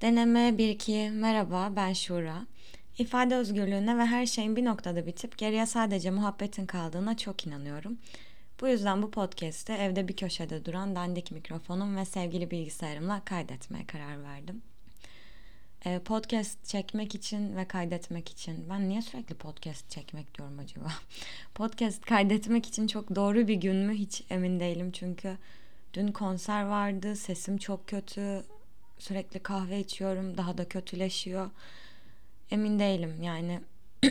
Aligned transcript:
Deneme 0.00 0.40
1-2 0.40 1.10
Merhaba 1.10 1.72
ben 1.76 1.92
Şura. 1.92 2.46
İfade 2.98 3.36
özgürlüğüne 3.36 3.98
ve 3.98 4.06
her 4.06 4.26
şeyin 4.26 4.56
bir 4.56 4.64
noktada 4.64 5.06
bitip 5.06 5.38
geriye 5.38 5.66
sadece 5.66 6.10
muhabbetin 6.10 6.66
kaldığına 6.66 7.16
çok 7.16 7.46
inanıyorum. 7.46 7.98
Bu 8.60 8.68
yüzden 8.68 9.02
bu 9.02 9.10
podcast'i 9.10 9.72
evde 9.72 10.08
bir 10.08 10.16
köşede 10.16 10.64
duran 10.64 10.96
dandik 10.96 11.30
mikrofonum 11.30 11.96
ve 11.96 12.04
sevgili 12.04 12.50
bilgisayarımla 12.50 13.24
kaydetmeye 13.24 13.86
karar 13.86 14.22
verdim. 14.24 14.62
Ee, 15.86 15.98
podcast 15.98 16.64
çekmek 16.64 17.14
için 17.14 17.56
ve 17.56 17.64
kaydetmek 17.64 18.28
için 18.28 18.66
ben 18.70 18.88
niye 18.88 19.02
sürekli 19.02 19.34
podcast 19.34 19.90
çekmek 19.90 20.38
diyorum 20.38 20.58
acaba? 20.58 20.88
Podcast 21.54 22.04
kaydetmek 22.04 22.66
için 22.66 22.86
çok 22.86 23.14
doğru 23.14 23.48
bir 23.48 23.54
gün 23.54 23.76
mü 23.76 23.94
hiç 23.94 24.22
emin 24.30 24.60
değilim 24.60 24.92
çünkü 24.92 25.36
dün 25.94 26.12
konser 26.12 26.62
vardı 26.62 27.16
sesim 27.16 27.58
çok 27.58 27.88
kötü 27.88 28.42
sürekli 29.00 29.40
kahve 29.40 29.80
içiyorum 29.80 30.36
daha 30.36 30.58
da 30.58 30.68
kötüleşiyor. 30.68 31.50
Emin 32.50 32.78
değilim 32.78 33.22
yani 33.22 33.60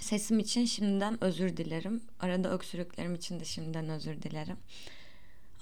sesim 0.00 0.38
için 0.38 0.64
şimdiden 0.64 1.24
özür 1.24 1.56
dilerim. 1.56 2.02
Arada 2.20 2.52
öksürüklerim 2.52 3.14
için 3.14 3.40
de 3.40 3.44
şimdiden 3.44 3.88
özür 3.88 4.22
dilerim. 4.22 4.56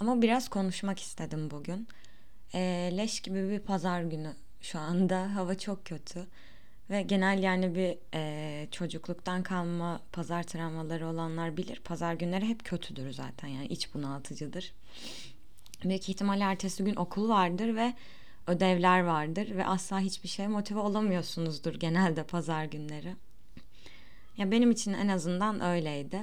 Ama 0.01 0.23
biraz 0.23 0.49
konuşmak 0.49 0.99
istedim 1.01 1.51
bugün. 1.51 1.89
E, 2.55 2.91
leş 2.97 3.21
gibi 3.21 3.51
bir 3.51 3.61
pazar 3.61 4.03
günü 4.03 4.35
şu 4.61 4.79
anda. 4.79 5.35
Hava 5.35 5.59
çok 5.59 5.85
kötü. 5.85 6.27
Ve 6.91 7.03
genel 7.03 7.43
yani 7.43 7.75
bir 7.75 7.99
e, 8.15 8.69
çocukluktan 8.71 9.43
kalma 9.43 10.01
pazar 10.13 10.43
travmaları 10.43 11.07
olanlar 11.07 11.57
bilir. 11.57 11.81
Pazar 11.81 12.15
günleri 12.15 12.47
hep 12.47 12.65
kötüdür 12.65 13.13
zaten 13.13 13.49
yani 13.49 13.67
iç 13.67 13.95
bunaltıcıdır. 13.95 14.73
Büyük 15.85 16.09
ihtimalle 16.09 16.45
ertesi 16.45 16.85
gün 16.85 16.97
okul 16.97 17.29
vardır 17.29 17.77
ve 17.77 17.95
ödevler 18.49 19.01
vardır 19.01 19.57
ve 19.57 19.67
asla 19.67 20.01
hiçbir 20.01 20.29
şeye 20.29 20.49
motive 20.49 20.79
olamıyorsunuzdur 20.79 21.75
genelde 21.75 22.23
pazar 22.23 22.65
günleri. 22.65 23.15
Ya 24.37 24.51
benim 24.51 24.71
için 24.71 24.93
en 24.93 25.09
azından 25.09 25.61
öyleydi. 25.61 26.23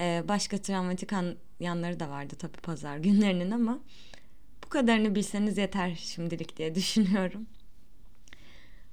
Ee, 0.00 0.24
başka 0.28 0.58
travmatik 0.58 1.12
an, 1.12 1.36
yanları 1.60 2.00
da 2.00 2.10
vardı 2.10 2.34
tabii 2.38 2.56
pazar 2.56 2.96
günlerinin 2.98 3.50
ama 3.50 3.78
bu 4.64 4.68
kadarını 4.68 5.14
bilseniz 5.14 5.58
yeter 5.58 5.94
şimdilik 5.94 6.56
diye 6.56 6.74
düşünüyorum. 6.74 7.46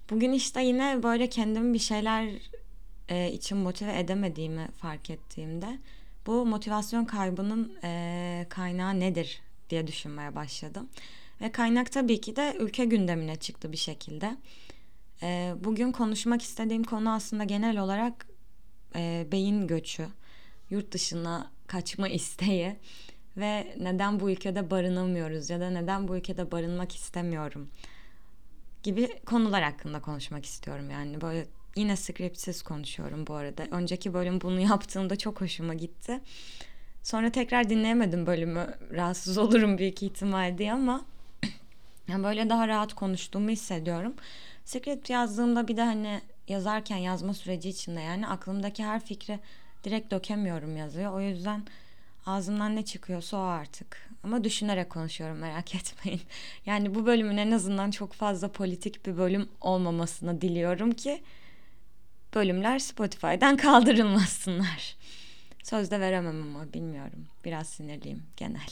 Bugün 0.09 0.31
işte 0.31 0.63
yine 0.63 1.03
böyle 1.03 1.29
kendimi 1.29 1.73
bir 1.73 1.79
şeyler 1.79 2.29
e, 3.09 3.31
için 3.31 3.57
motive 3.57 3.99
edemediğimi 3.99 4.67
fark 4.77 5.09
ettiğimde 5.09 5.79
bu 6.27 6.45
motivasyon 6.45 7.05
kaybının 7.05 7.73
e, 7.83 8.45
kaynağı 8.49 8.99
nedir 8.99 9.41
diye 9.69 9.87
düşünmeye 9.87 10.35
başladım. 10.35 10.89
Ve 11.41 11.51
kaynak 11.51 11.91
tabii 11.91 12.21
ki 12.21 12.35
de 12.35 12.55
ülke 12.59 12.85
gündemine 12.85 13.35
çıktı 13.35 13.71
bir 13.71 13.77
şekilde. 13.77 14.37
E, 15.23 15.53
bugün 15.63 15.91
konuşmak 15.91 16.41
istediğim 16.41 16.83
konu 16.83 17.13
aslında 17.13 17.43
genel 17.43 17.77
olarak 17.77 18.27
e, 18.95 19.27
beyin 19.31 19.67
göçü, 19.67 20.07
yurt 20.69 20.91
dışına 20.91 21.51
kaçma 21.67 22.07
isteği 22.19 22.75
ve 23.37 23.75
neden 23.79 24.19
bu 24.19 24.31
ülkede 24.31 24.71
barınamıyoruz 24.71 25.49
ya 25.49 25.59
da 25.59 25.69
neden 25.69 26.07
bu 26.07 26.17
ülkede 26.17 26.51
barınmak 26.51 26.95
istemiyorum 26.95 27.69
gibi 28.83 29.19
konular 29.25 29.63
hakkında 29.63 30.01
konuşmak 30.01 30.45
istiyorum 30.45 30.89
yani 30.89 31.21
böyle 31.21 31.45
yine 31.75 31.95
scriptsiz 31.95 32.61
konuşuyorum 32.61 33.27
bu 33.27 33.33
arada. 33.33 33.63
Önceki 33.71 34.13
bölüm 34.13 34.41
bunu 34.41 34.59
yaptığımda 34.69 35.15
çok 35.15 35.41
hoşuma 35.41 35.73
gitti. 35.73 36.19
Sonra 37.03 37.31
tekrar 37.31 37.69
dinleyemedim 37.69 38.25
bölümü. 38.25 38.75
Rahatsız 38.91 39.37
olurum 39.37 39.77
büyük 39.77 40.03
ihtimal 40.03 40.57
diye 40.57 40.73
ama 40.73 41.05
yani 42.07 42.23
böyle 42.23 42.49
daha 42.49 42.67
rahat 42.67 42.93
konuştuğumu 42.93 43.49
hissediyorum. 43.49 44.13
Script 44.65 45.09
yazdığımda 45.09 45.67
bir 45.67 45.77
de 45.77 45.83
hani 45.83 46.21
yazarken 46.47 46.97
yazma 46.97 47.33
süreci 47.33 47.69
içinde 47.69 48.01
yani 48.01 48.27
aklımdaki 48.27 48.83
her 48.83 49.05
fikri 49.05 49.39
direkt 49.83 50.11
dökemiyorum 50.11 50.77
yazıyor. 50.77 51.13
O 51.13 51.21
yüzden 51.21 51.63
ağzımdan 52.25 52.75
ne 52.75 52.85
çıkıyorsa 52.85 53.37
o 53.37 53.41
artık. 53.41 54.09
Ama 54.23 54.43
düşünerek 54.43 54.89
konuşuyorum 54.89 55.37
merak 55.37 55.75
etmeyin. 55.75 56.21
Yani 56.65 56.95
bu 56.95 57.05
bölümün 57.05 57.37
en 57.37 57.51
azından 57.51 57.91
çok 57.91 58.13
fazla 58.13 58.51
politik 58.51 59.05
bir 59.05 59.17
bölüm 59.17 59.49
olmamasını 59.61 60.41
diliyorum 60.41 60.91
ki 60.91 61.21
bölümler 62.35 62.79
Spotify'dan 62.79 63.57
kaldırılmasınlar. 63.57 64.95
Söz 65.63 65.91
de 65.91 65.99
veremem 65.99 66.41
ama 66.41 66.73
bilmiyorum. 66.73 67.27
Biraz 67.45 67.67
sinirliyim 67.67 68.23
genel. 68.37 68.69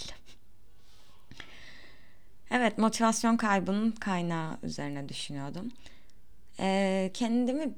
Evet 2.51 2.77
motivasyon 2.77 3.37
kaybının 3.37 3.91
kaynağı 3.91 4.57
üzerine 4.63 5.09
düşünüyordum. 5.09 5.71
Ee, 6.59 7.11
kendimi 7.13 7.73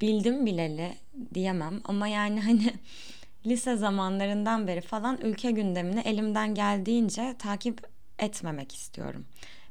bildim 0.00 0.46
bileli 0.46 0.94
diyemem 1.34 1.80
ama 1.84 2.08
yani 2.08 2.40
hani 2.40 2.74
lise 3.46 3.76
zamanlarından 3.76 4.66
beri 4.66 4.80
falan 4.80 5.20
ülke 5.20 5.50
gündemini 5.50 6.00
elimden 6.00 6.54
geldiğince 6.54 7.34
takip 7.38 7.86
etmemek 8.18 8.74
istiyorum. 8.74 9.24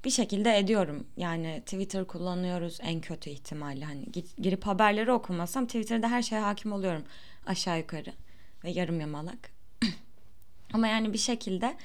Bir 0.06 0.10
şekilde 0.10 0.58
ediyorum. 0.58 1.08
Yani 1.18 1.62
Twitter 1.66 2.06
kullanıyoruz 2.06 2.78
en 2.82 3.02
kötü 3.02 3.30
ihtimalle. 3.30 3.86
Hani 3.86 4.06
girip 4.38 4.68
haberleri 4.68 5.12
okumasam 5.12 5.66
Twitter'da 5.66 6.10
her 6.10 6.22
şeye 6.22 6.42
hakim 6.42 6.72
oluyorum 6.72 7.04
aşağı 7.46 7.78
yukarı 7.78 8.14
ve 8.64 8.70
yarım 8.70 9.00
yamalak. 9.00 9.52
Ama 10.74 10.88
yani 10.88 11.14
bir 11.14 11.18
şekilde 11.18 11.78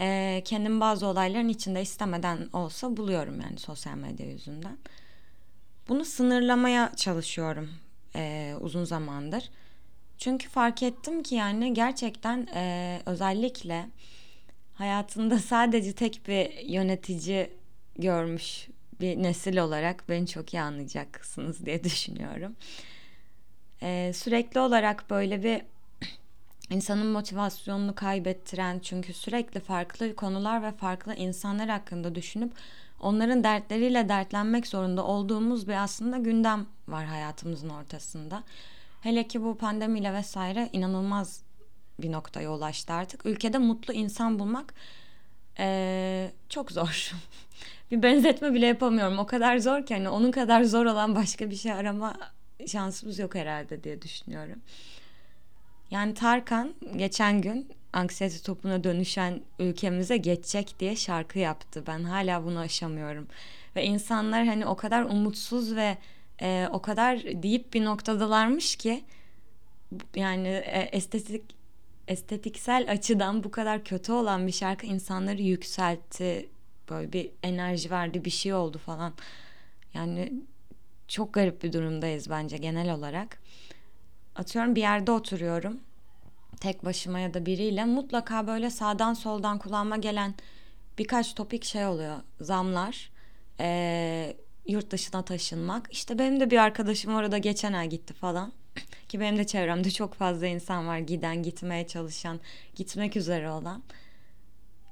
e, 0.00 0.42
kendim 0.44 0.80
bazı 0.80 1.06
olayların 1.06 1.48
içinde 1.48 1.82
istemeden 1.82 2.48
olsa 2.52 2.96
buluyorum 2.96 3.40
yani 3.40 3.58
sosyal 3.58 3.94
medya 3.94 4.26
yüzünden. 4.26 4.78
Bunu 5.88 6.04
sınırlamaya 6.04 6.92
çalışıyorum 6.96 7.70
e, 8.16 8.54
uzun 8.60 8.84
zamandır. 8.84 9.50
Çünkü 10.18 10.48
fark 10.48 10.82
ettim 10.82 11.22
ki 11.22 11.34
yani 11.34 11.74
gerçekten 11.74 12.48
e, 12.54 13.02
özellikle 13.06 13.86
hayatında 14.74 15.38
sadece 15.52 15.92
tek 15.92 16.28
bir 16.28 16.58
yönetici 16.68 17.50
görmüş 17.98 18.68
bir 19.00 19.22
nesil 19.22 19.56
olarak 19.56 20.08
beni 20.08 20.26
çok 20.26 20.54
iyi 20.54 20.60
anlayacaksınız 20.60 21.66
diye 21.66 21.84
düşünüyorum. 21.84 22.56
Ee, 23.82 24.12
sürekli 24.14 24.60
olarak 24.60 25.10
böyle 25.10 25.42
bir 25.42 25.62
insanın 26.70 27.06
motivasyonunu 27.06 27.94
kaybettiren 27.94 28.78
çünkü 28.78 29.12
sürekli 29.12 29.60
farklı 29.60 30.16
konular 30.16 30.62
ve 30.62 30.72
farklı 30.72 31.14
insanlar 31.14 31.68
hakkında 31.68 32.14
düşünüp 32.14 32.52
onların 33.00 33.44
dertleriyle 33.44 34.08
dertlenmek 34.08 34.66
zorunda 34.66 35.04
olduğumuz 35.04 35.68
bir 35.68 35.82
aslında 35.82 36.18
gündem 36.18 36.66
var 36.88 37.04
hayatımızın 37.04 37.68
ortasında. 37.68 38.42
Hele 39.00 39.28
ki 39.28 39.42
bu 39.42 39.58
pandemiyle 39.58 40.14
vesaire 40.14 40.68
inanılmaz 40.72 41.42
bir 42.00 42.12
noktaya 42.12 42.52
ulaştı 42.52 42.92
artık. 42.92 43.26
Ülkede 43.26 43.58
mutlu 43.58 43.92
insan 43.92 44.38
bulmak 44.38 44.74
ee, 45.58 46.30
çok 46.48 46.72
zor. 46.72 47.12
bir 47.90 48.02
benzetme 48.02 48.54
bile 48.54 48.66
yapamıyorum. 48.66 49.18
O 49.18 49.26
kadar 49.26 49.58
zor 49.58 49.86
ki 49.86 49.94
hani 49.94 50.08
onun 50.08 50.30
kadar 50.30 50.62
zor 50.64 50.86
olan 50.86 51.14
başka 51.14 51.50
bir 51.50 51.56
şey 51.56 51.72
arama 51.72 52.16
şansımız 52.66 53.18
yok 53.18 53.34
herhalde 53.34 53.84
diye 53.84 54.02
düşünüyorum. 54.02 54.62
Yani 55.90 56.14
Tarkan 56.14 56.74
geçen 56.96 57.40
gün 57.40 57.68
anksiyete 57.92 58.38
topuna 58.38 58.84
dönüşen 58.84 59.40
ülkemize 59.58 60.16
geçecek 60.16 60.74
diye 60.80 60.96
şarkı 60.96 61.38
yaptı. 61.38 61.84
Ben 61.86 62.04
hala 62.04 62.44
bunu 62.44 62.58
aşamıyorum. 62.58 63.26
Ve 63.76 63.84
insanlar 63.84 64.46
hani 64.46 64.66
o 64.66 64.76
kadar 64.76 65.02
umutsuz 65.02 65.76
ve 65.76 65.98
e, 66.42 66.68
o 66.72 66.82
kadar 66.82 67.22
deyip 67.22 67.74
bir 67.74 67.84
noktadalarmış 67.84 68.76
ki 68.76 69.04
yani 70.16 70.48
e, 70.48 70.88
estetik 70.92 71.60
estetiksel 72.08 72.86
açıdan 72.90 73.44
bu 73.44 73.50
kadar 73.50 73.84
kötü 73.84 74.12
olan 74.12 74.46
bir 74.46 74.52
şarkı 74.52 74.86
insanları 74.86 75.42
yükseltti. 75.42 76.48
Böyle 76.90 77.12
bir 77.12 77.30
enerji 77.42 77.90
verdi 77.90 78.24
bir 78.24 78.30
şey 78.30 78.54
oldu 78.54 78.78
falan. 78.78 79.12
Yani 79.94 80.32
çok 81.08 81.34
garip 81.34 81.62
bir 81.62 81.72
durumdayız 81.72 82.30
bence 82.30 82.56
genel 82.56 82.94
olarak. 82.94 83.38
Atıyorum 84.36 84.74
bir 84.74 84.80
yerde 84.80 85.10
oturuyorum. 85.10 85.80
Tek 86.60 86.84
başıma 86.84 87.18
ya 87.18 87.34
da 87.34 87.46
biriyle 87.46 87.84
mutlaka 87.84 88.46
böyle 88.46 88.70
sağdan 88.70 89.14
soldan 89.14 89.58
kulağıma 89.58 89.96
gelen 89.96 90.34
birkaç 90.98 91.34
topik 91.34 91.64
şey 91.64 91.86
oluyor. 91.86 92.16
Zamlar, 92.40 93.10
ee, 93.60 94.36
yurt 94.66 94.90
dışına 94.90 95.22
taşınmak. 95.22 95.88
İşte 95.92 96.18
benim 96.18 96.40
de 96.40 96.50
bir 96.50 96.58
arkadaşım 96.58 97.14
orada 97.14 97.38
geçen 97.38 97.72
ay 97.72 97.88
gitti 97.88 98.14
falan. 98.14 98.52
Ki 99.08 99.20
benim 99.20 99.38
de 99.38 99.46
çevremde 99.46 99.90
çok 99.90 100.14
fazla 100.14 100.46
insan 100.46 100.86
var 100.86 100.98
giden, 100.98 101.42
gitmeye 101.42 101.86
çalışan, 101.86 102.40
gitmek 102.74 103.16
üzere 103.16 103.50
olan. 103.50 103.82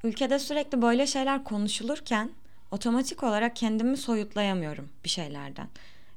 Ülkede 0.05 0.38
sürekli 0.38 0.82
böyle 0.82 1.06
şeyler 1.06 1.44
konuşulurken 1.44 2.31
otomatik 2.70 3.23
olarak 3.23 3.56
kendimi 3.56 3.96
soyutlayamıyorum 3.96 4.88
bir 5.05 5.08
şeylerden. 5.08 5.69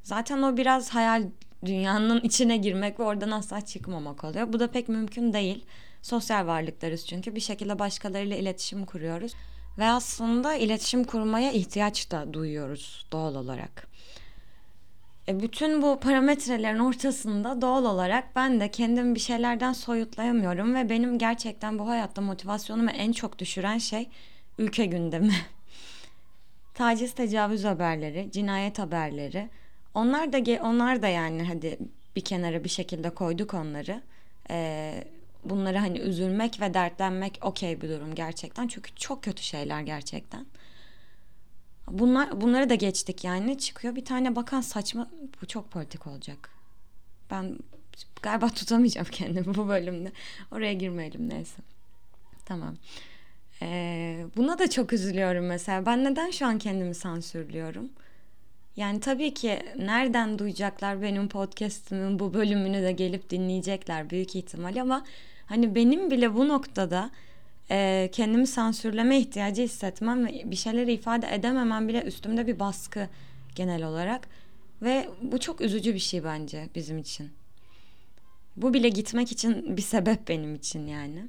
Zaten 0.04 0.42
o 0.42 0.58
biraz 0.58 0.90
hayal 0.90 1.28
dünyanın 1.66 2.22
içine 2.22 2.58
girmek 2.58 3.00
ve 3.00 3.04
oradan 3.04 3.32
asla 3.32 3.62
çıkmamak 3.62 4.24
oluyor. 4.24 4.54
Bu 4.54 4.60
da 4.60 4.72
pek 4.72 4.90
mümkün 4.90 5.34
değil. 5.34 5.66
Sosyal 6.02 6.48
varlıklarız 6.48 7.08
çünkü 7.08 7.36
bir 7.36 7.40
şekilde 7.40 7.80
başkalarıyla 7.80 8.38
iletişim 8.38 8.86
kuruyoruz. 8.86 9.34
Ve 9.78 9.86
aslında 9.86 10.56
iletişim 10.56 11.04
kurmaya 11.04 11.52
ihtiyaç 11.52 12.12
da 12.12 12.34
duyuyoruz 12.34 13.06
doğal 13.12 13.36
olarak. 13.36 13.88
E 15.28 15.40
bütün 15.40 15.82
bu 15.82 16.00
parametrelerin 16.00 16.80
ortasında 16.80 17.62
doğal 17.62 17.86
olarak 17.86 18.36
ben 18.36 18.60
de 18.60 18.72
kendimi 18.72 19.16
bir 19.16 19.20
şeylerden 19.20 19.74
soyutlayamıyorum 19.74 20.76
ve 20.76 20.90
benim 20.90 21.18
gerçekten 21.18 21.80
bu 21.80 21.88
hayatta 21.88 22.22
motivasyonumu 22.22 22.90
en 22.90 23.12
çok 23.12 23.40
düşüren 23.40 23.78
şey 23.78 24.10
ülke 24.58 24.86
gündemi. 24.86 25.34
Taciz, 26.74 27.14
tecavüz 27.14 27.64
haberleri, 27.64 28.30
cinayet 28.32 28.80
haberleri. 28.80 29.50
Onlar 29.94 30.34
da 30.34 30.62
onlar 30.62 31.02
da 31.02 31.08
yani 31.08 31.44
hadi 31.44 31.80
bir 32.16 32.22
kenara 32.22 32.64
bir 32.64 32.70
şekilde 32.70 33.10
koyduk 33.10 33.54
onları. 33.54 34.02
Ee, 34.50 35.04
bunları 35.46 35.78
hani 35.78 36.00
üzülmek 36.00 36.62
ve 36.62 36.74
dertlenmek 36.74 37.40
okey 37.42 37.82
bir 37.82 37.90
durum 37.90 38.16
gerçekten. 38.16 38.68
Çünkü 38.68 38.96
çok 38.96 39.24
kötü 39.24 39.44
şeyler 39.44 39.82
gerçekten. 39.82 40.46
Bunlar 41.88 42.42
bunları 42.42 42.70
da 42.70 42.76
geçtik 42.76 43.24
yani. 43.24 43.58
Çıkıyor 43.58 43.96
bir 43.96 44.06
tane 44.06 44.36
bakan 44.36 44.62
saçma 44.62 45.10
bu 45.42 45.46
çok 45.46 45.72
politik 45.72 46.08
olacak. 46.08 46.50
Ben 47.32 47.58
galiba 48.22 48.50
tutamayacağım 48.50 49.08
kendimi 49.12 49.56
bu 49.56 49.68
bölümde. 49.68 50.12
Oraya 50.52 50.74
girmeyelim 50.74 51.30
neyse. 51.30 51.62
Tamam. 52.46 52.76
Ee, 53.62 54.26
buna 54.36 54.60
da 54.60 54.70
çok 54.70 54.94
üzülüyorum 54.94 55.46
mesela. 55.46 55.86
Ben 55.86 56.04
neden 56.04 56.32
şu 56.32 56.46
an 56.46 56.58
kendimi 56.58 56.96
sansürlüyorum? 56.96 57.90
Yani 58.76 59.00
tabii 59.00 59.34
ki 59.34 59.60
nereden 59.78 60.40
duyacaklar 60.40 61.02
benim 61.02 61.28
podcastimin 61.28 62.20
bu 62.20 62.34
bölümünü 62.34 62.82
de 62.82 62.92
gelip 62.92 63.30
dinleyecekler 63.30 64.10
büyük 64.10 64.36
ihtimal 64.36 64.82
ama 64.82 65.06
hani 65.46 65.76
benim 65.76 66.12
bile 66.12 66.34
bu 66.34 66.48
noktada 66.48 67.12
e, 67.72 68.10
kendimi 68.12 68.48
sansürleme 68.48 69.20
ihtiyacı 69.20 69.62
hissetmem 69.62 70.26
ve 70.26 70.52
bir 70.52 70.56
şeyleri 70.56 70.94
ifade 70.94 71.34
edememem 71.34 71.88
bile 71.88 72.02
üstümde 72.02 72.48
bir 72.48 72.60
baskı 72.60 73.08
genel 73.56 73.84
olarak 73.84 74.28
ve 74.82 75.10
bu 75.22 75.40
çok 75.40 75.62
üzücü 75.62 75.94
bir 75.94 76.00
şey 76.00 76.24
bence 76.24 76.70
bizim 76.76 76.98
için. 76.98 77.30
Bu 78.58 78.74
bile 78.74 78.90
gitmek 78.90 79.32
için 79.32 79.78
bir 79.78 79.82
sebep 79.82 80.28
benim 80.28 80.56
için 80.56 80.88
yani. 80.88 81.28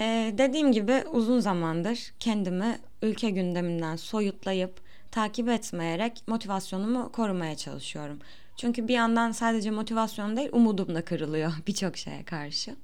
Ee, 0.00 0.34
dediğim 0.38 0.72
gibi 0.72 1.04
uzun 1.12 1.40
zamandır 1.40 2.12
kendimi 2.20 2.78
ülke 3.02 3.30
gündeminden 3.30 3.96
soyutlayıp 3.96 4.89
takip 5.10 5.48
etmeyerek 5.48 6.22
motivasyonumu 6.26 7.12
korumaya 7.12 7.56
çalışıyorum. 7.56 8.18
Çünkü 8.56 8.88
bir 8.88 8.94
yandan 8.94 9.32
sadece 9.32 9.70
motivasyon 9.70 10.36
değil 10.36 10.48
umudum 10.52 10.94
da 10.94 11.04
kırılıyor 11.04 11.52
birçok 11.66 11.96
şeye 11.96 12.24
karşı. 12.24 12.76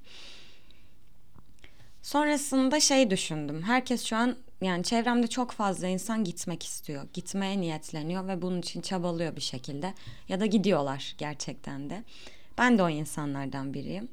Sonrasında 2.01 2.79
şey 2.79 3.09
düşündüm. 3.09 3.63
Herkes 3.63 4.03
şu 4.03 4.15
an 4.15 4.35
yani 4.61 4.83
çevremde 4.83 5.27
çok 5.27 5.51
fazla 5.51 5.87
insan 5.87 6.23
gitmek 6.23 6.63
istiyor. 6.63 7.07
Gitmeye 7.13 7.61
niyetleniyor 7.61 8.27
ve 8.27 8.41
bunun 8.41 8.59
için 8.59 8.81
çabalıyor 8.81 9.35
bir 9.35 9.41
şekilde. 9.41 9.93
Ya 10.29 10.39
da 10.39 10.45
gidiyorlar 10.45 11.15
gerçekten 11.17 11.89
de. 11.89 12.03
Ben 12.57 12.77
de 12.77 12.83
o 12.83 12.89
insanlardan 12.89 13.73
biriyim. 13.73 14.09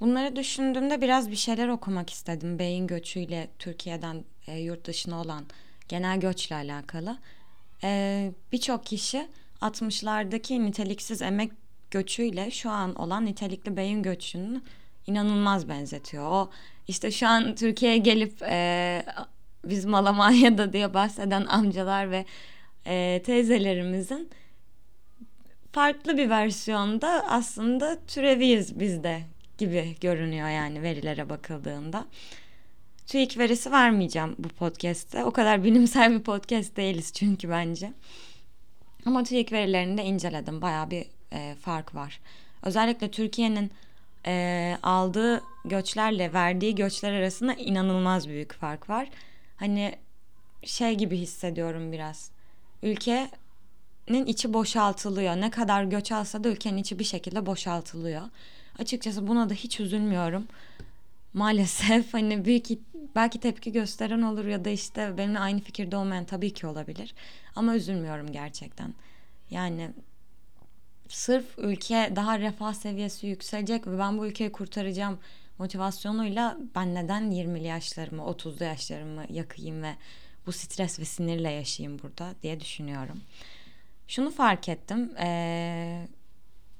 Bunları 0.00 0.36
düşündüğümde 0.36 1.00
biraz 1.00 1.30
bir 1.30 1.36
şeyler 1.36 1.68
okumak 1.68 2.10
istedim. 2.10 2.58
Beyin 2.58 2.86
göçüyle 2.86 3.50
Türkiye'den 3.58 4.24
e, 4.46 4.58
yurt 4.58 4.86
dışına 4.86 5.20
olan 5.20 5.44
genel 5.90 6.20
göçle 6.20 6.56
alakalı. 6.56 7.18
E, 7.84 8.30
Birçok 8.52 8.86
kişi 8.86 9.28
60'lardaki 9.60 10.64
niteliksiz 10.64 11.22
emek 11.22 11.52
göçüyle 11.90 12.50
şu 12.50 12.70
an 12.70 12.94
olan 12.94 13.26
nitelikli 13.26 13.76
beyin 13.76 14.02
göçünü 14.02 14.60
inanılmaz 15.06 15.68
benzetiyor. 15.68 16.26
O 16.30 16.50
işte 16.88 17.10
şu 17.10 17.28
an 17.28 17.54
Türkiye'ye 17.54 17.98
gelip 17.98 18.42
e, 18.42 19.02
bizim 19.64 19.94
Almanya'da 19.94 20.72
diye 20.72 20.94
bahseden 20.94 21.46
amcalar 21.46 22.10
ve 22.10 22.24
e, 22.86 23.22
teyzelerimizin 23.26 24.30
farklı 25.72 26.16
bir 26.16 26.30
versiyonda 26.30 27.24
aslında 27.28 27.98
türeviyiz 28.06 28.80
biz 28.80 29.04
de 29.04 29.22
gibi 29.58 29.96
görünüyor 30.00 30.48
yani 30.48 30.82
verilere 30.82 31.30
bakıldığında. 31.30 32.06
TÜİK 33.10 33.38
verisi 33.38 33.72
vermeyeceğim 33.72 34.34
bu 34.38 34.48
podcast'te. 34.48 35.24
O 35.24 35.30
kadar 35.30 35.64
bilimsel 35.64 36.12
bir 36.12 36.22
podcast 36.22 36.76
değiliz 36.76 37.12
çünkü 37.12 37.50
bence. 37.50 37.92
Ama 39.06 39.24
TÜİK 39.24 39.52
verilerini 39.52 39.98
de 39.98 40.04
inceledim. 40.04 40.62
Baya 40.62 40.90
bir 40.90 41.06
e, 41.32 41.54
fark 41.54 41.94
var. 41.94 42.20
Özellikle 42.62 43.10
Türkiye'nin 43.10 43.70
e, 44.26 44.76
aldığı 44.82 45.42
göçlerle 45.64 46.32
verdiği 46.32 46.74
göçler 46.74 47.12
arasında 47.12 47.54
inanılmaz 47.54 48.28
büyük 48.28 48.52
fark 48.52 48.90
var. 48.90 49.08
Hani 49.56 49.94
şey 50.62 50.94
gibi 50.94 51.16
hissediyorum 51.16 51.92
biraz. 51.92 52.30
Ülkenin 52.82 54.26
içi 54.26 54.52
boşaltılıyor. 54.52 55.36
Ne 55.36 55.50
kadar 55.50 55.84
göç 55.84 56.12
alsa 56.12 56.44
da 56.44 56.48
ülkenin 56.48 56.78
içi 56.78 56.98
bir 56.98 57.04
şekilde 57.04 57.46
boşaltılıyor. 57.46 58.22
Açıkçası 58.78 59.28
buna 59.28 59.50
da 59.50 59.54
hiç 59.54 59.80
üzülmüyorum. 59.80 60.46
Maalesef 61.34 62.14
hani 62.14 62.44
büyük 62.44 62.70
belki 63.14 63.40
tepki 63.40 63.72
gösteren 63.72 64.22
olur 64.22 64.44
ya 64.44 64.64
da 64.64 64.70
işte 64.70 65.18
benimle 65.18 65.38
aynı 65.38 65.60
fikirde 65.60 65.96
olmayan 65.96 66.24
tabii 66.24 66.52
ki 66.52 66.66
olabilir. 66.66 67.14
Ama 67.56 67.76
üzülmüyorum 67.76 68.32
gerçekten. 68.32 68.94
Yani 69.50 69.90
sırf 71.08 71.58
ülke 71.58 72.12
daha 72.16 72.38
refah 72.38 72.74
seviyesi 72.74 73.26
yükselecek 73.26 73.86
ve 73.86 73.98
ben 73.98 74.18
bu 74.18 74.26
ülkeyi 74.26 74.52
kurtaracağım 74.52 75.18
motivasyonuyla 75.58 76.58
ben 76.74 76.94
neden 76.94 77.22
20'li 77.22 77.66
yaşlarımı 77.66 78.22
30'lu 78.22 78.64
yaşlarımı 78.64 79.24
yakayım 79.30 79.82
ve 79.82 79.94
bu 80.46 80.52
stres 80.52 81.00
ve 81.00 81.04
sinirle 81.04 81.50
yaşayayım 81.50 81.98
burada 82.02 82.34
diye 82.42 82.60
düşünüyorum. 82.60 83.20
Şunu 84.08 84.30
fark 84.30 84.68
ettim. 84.68 85.12
Ee, 85.20 86.08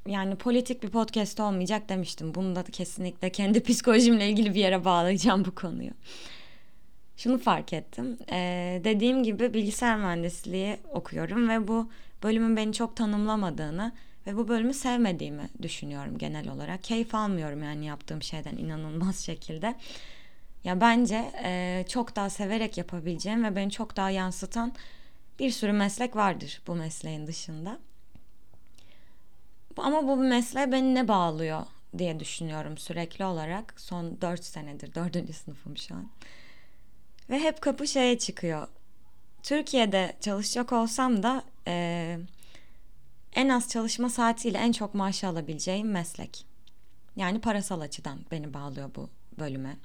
yani 0.06 0.36
politik 0.36 0.82
bir 0.82 0.88
podcast 0.88 1.40
olmayacak 1.40 1.88
demiştim. 1.88 2.34
Bunu 2.34 2.56
da 2.56 2.62
kesinlikle 2.62 3.30
kendi 3.32 3.62
psikolojimle 3.64 4.28
ilgili 4.28 4.54
bir 4.54 4.60
yere 4.60 4.84
bağlayacağım 4.84 5.44
bu 5.44 5.54
konuyu. 5.54 5.90
Şunu 7.16 7.38
fark 7.38 7.72
ettim. 7.72 8.18
Ee, 8.32 8.80
dediğim 8.84 9.22
gibi 9.22 9.54
bilgisayar 9.54 9.96
mühendisliği 9.96 10.76
okuyorum 10.92 11.48
ve 11.48 11.68
bu 11.68 11.90
bölümün 12.22 12.56
beni 12.56 12.72
çok 12.72 12.96
tanımlamadığını 12.96 13.92
ve 14.26 14.36
bu 14.36 14.48
bölümü 14.48 14.74
sevmediğimi 14.74 15.48
düşünüyorum 15.62 16.18
genel 16.18 16.48
olarak. 16.48 16.84
Keyif 16.84 17.14
almıyorum 17.14 17.62
yani 17.62 17.86
yaptığım 17.86 18.22
şeyden 18.22 18.56
inanılmaz 18.56 19.18
şekilde. 19.24 19.74
Ya 20.64 20.80
bence 20.80 21.32
e, 21.44 21.84
çok 21.88 22.16
daha 22.16 22.30
severek 22.30 22.78
yapabileceğim 22.78 23.44
ve 23.44 23.56
beni 23.56 23.70
çok 23.70 23.96
daha 23.96 24.10
yansıtan 24.10 24.72
bir 25.38 25.50
sürü 25.50 25.72
meslek 25.72 26.16
vardır 26.16 26.62
bu 26.66 26.74
mesleğin 26.74 27.26
dışında. 27.26 27.78
Ama 29.76 30.08
bu 30.08 30.16
mesleğe 30.16 30.72
beni 30.72 30.94
ne 30.94 31.08
bağlıyor 31.08 31.62
diye 31.98 32.20
düşünüyorum 32.20 32.78
sürekli 32.78 33.24
olarak. 33.24 33.74
Son 33.80 34.20
4 34.20 34.44
senedir, 34.44 34.94
4. 34.94 35.34
sınıfım 35.34 35.76
şu 35.76 35.94
an. 35.94 36.08
Ve 37.30 37.38
hep 37.38 37.60
kapı 37.60 37.86
şeye 37.86 38.18
çıkıyor. 38.18 38.68
Türkiye'de 39.42 40.16
çalışacak 40.20 40.72
olsam 40.72 41.22
da 41.22 41.44
e, 41.66 42.18
en 43.34 43.48
az 43.48 43.68
çalışma 43.68 44.10
saatiyle 44.10 44.58
en 44.58 44.72
çok 44.72 44.94
maaşı 44.94 45.28
alabileceğim 45.28 45.90
meslek. 45.90 46.46
Yani 47.16 47.40
parasal 47.40 47.80
açıdan 47.80 48.18
beni 48.30 48.54
bağlıyor 48.54 48.90
bu 48.96 49.08
bölüme. 49.38 49.76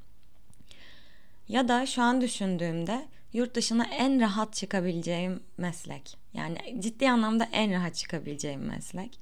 Ya 1.47 1.67
da 1.67 1.85
şu 1.85 2.01
an 2.01 2.21
düşündüğümde 2.21 3.05
yurt 3.33 3.55
dışına 3.55 3.85
en 3.85 4.21
rahat 4.21 4.53
çıkabileceğim 4.53 5.43
meslek. 5.57 6.17
Yani 6.33 6.57
ciddi 6.79 7.09
anlamda 7.09 7.47
en 7.51 7.73
rahat 7.73 7.95
çıkabileceğim 7.95 8.61
meslek. 8.61 9.19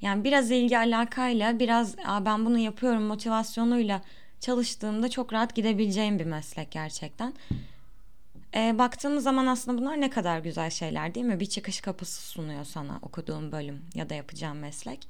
Yani 0.00 0.24
biraz 0.24 0.50
ilgi 0.50 0.78
alakayla, 0.78 1.58
biraz 1.58 1.96
ben 1.98 2.46
bunu 2.46 2.58
yapıyorum 2.58 3.02
motivasyonuyla 3.02 4.02
çalıştığımda 4.40 5.08
çok 5.08 5.32
rahat 5.32 5.54
gidebileceğim 5.54 6.18
bir 6.18 6.24
meslek 6.24 6.70
gerçekten. 6.70 7.34
E, 8.54 8.78
baktığımız 8.78 9.24
zaman 9.24 9.46
aslında 9.46 9.78
bunlar 9.78 10.00
ne 10.00 10.10
kadar 10.10 10.38
güzel 10.38 10.70
şeyler 10.70 11.14
değil 11.14 11.26
mi? 11.26 11.40
Bir 11.40 11.46
çıkış 11.46 11.80
kapısı 11.80 12.22
sunuyor 12.22 12.64
sana 12.64 12.98
okuduğum 13.02 13.52
bölüm 13.52 13.82
ya 13.94 14.10
da 14.10 14.14
yapacağım 14.14 14.58
meslek. 14.58 15.08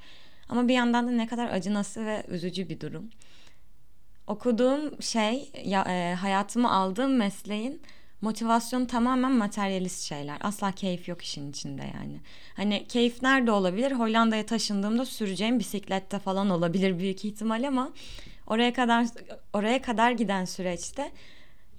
Ama 0.49 0.69
bir 0.69 0.75
yandan 0.75 1.07
da 1.07 1.11
ne 1.11 1.27
kadar 1.27 1.49
acınası 1.49 2.07
ve 2.07 2.25
üzücü 2.29 2.69
bir 2.69 2.81
durum. 2.81 3.11
Okuduğum 4.27 5.03
şey, 5.03 5.51
ya, 5.65 5.85
e, 5.89 6.15
hayatımı 6.15 6.73
aldığım 6.73 7.17
mesleğin 7.17 7.83
motivasyon 8.27 8.87
tamamen 8.87 9.33
materyalist 9.33 10.03
şeyler. 10.03 10.39
Asla 10.41 10.73
keyif 10.73 11.09
yok 11.09 11.23
işin 11.23 11.51
içinde 11.51 11.83
yani. 11.83 12.21
Hani 12.57 12.87
keyif 12.89 13.23
nerede 13.23 13.51
olabilir? 13.51 13.93
Hollanda'ya 13.93 14.47
taşındığımda 14.47 15.05
süreceğim 15.05 15.59
bisiklette 15.59 16.19
falan 16.19 16.51
olabilir 16.51 16.99
büyük 16.99 17.25
ihtimal 17.25 17.69
ama 17.69 17.93
oraya 18.47 18.73
kadar 18.73 19.07
oraya 19.53 19.83
kadar 19.83 20.11
giden 20.11 20.45
süreçte 20.45 21.13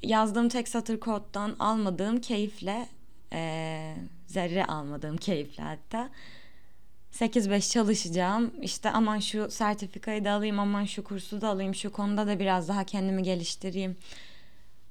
yazdığım 0.01 0.49
tek 0.49 0.67
satır 0.67 0.99
koddan 0.99 1.55
almadığım 1.59 2.21
keyifle 2.21 2.87
e, 3.33 3.93
zerre 4.27 4.65
almadığım 4.65 5.17
keyifle 5.17 5.63
hatta 5.63 6.09
8-5 7.13 7.71
çalışacağım. 7.71 8.51
İşte 8.61 8.89
aman 8.91 9.19
şu 9.19 9.51
sertifikayı 9.51 10.25
da 10.25 10.31
alayım, 10.31 10.59
aman 10.59 10.85
şu 10.85 11.03
kursu 11.03 11.41
da 11.41 11.47
alayım, 11.47 11.75
şu 11.75 11.91
konuda 11.91 12.27
da 12.27 12.39
biraz 12.39 12.67
daha 12.67 12.83
kendimi 12.83 13.23
geliştireyim 13.23 13.97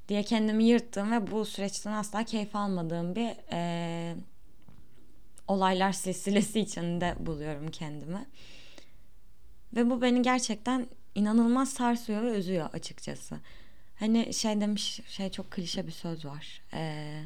diye 0.09 0.23
kendimi 0.23 0.65
yırttığım 0.65 1.13
ve 1.13 1.31
bu 1.31 1.45
süreçten 1.45 1.93
asla 1.93 2.25
keyif 2.25 2.57
almadığım 2.57 3.17
bir 3.17 3.31
e, 3.53 4.15
olaylar 5.49 5.93
silsilesi 5.93 6.61
içinde 6.67 7.15
buluyorum 7.19 7.71
kendimi. 7.71 8.27
Ve 9.77 9.91
bu 9.91 10.03
beni 10.03 10.23
gerçekten 10.23 10.87
inanılmaz 11.15 11.73
sarsıyor 11.73 12.23
ve 12.23 12.39
üzüyor 12.39 12.71
açıkçası. 12.73 13.41
Hani 13.99 14.35
şey 14.35 14.61
demiş, 14.61 15.01
şey 15.09 15.31
çok 15.31 15.51
klişe 15.51 15.87
bir 15.87 15.93
söz 15.93 16.25
var. 16.25 16.63
Ee, 16.75 17.23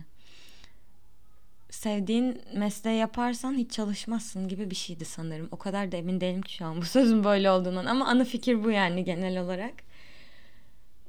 sevdiğin 1.70 2.42
mesleği 2.54 2.98
yaparsan 2.98 3.54
hiç 3.54 3.70
çalışmazsın 3.70 4.48
gibi 4.48 4.70
bir 4.70 4.76
şeydi 4.76 5.04
sanırım. 5.04 5.48
O 5.50 5.56
kadar 5.56 5.92
da 5.92 5.96
emin 5.96 6.20
değilim 6.20 6.42
ki 6.42 6.54
şu 6.54 6.64
an 6.64 6.76
bu 6.76 6.84
sözün 6.84 7.24
böyle 7.24 7.50
olduğundan. 7.50 7.86
Ama 7.86 8.06
ana 8.06 8.24
fikir 8.24 8.64
bu 8.64 8.70
yani 8.70 9.04
genel 9.04 9.42
olarak. 9.42 9.74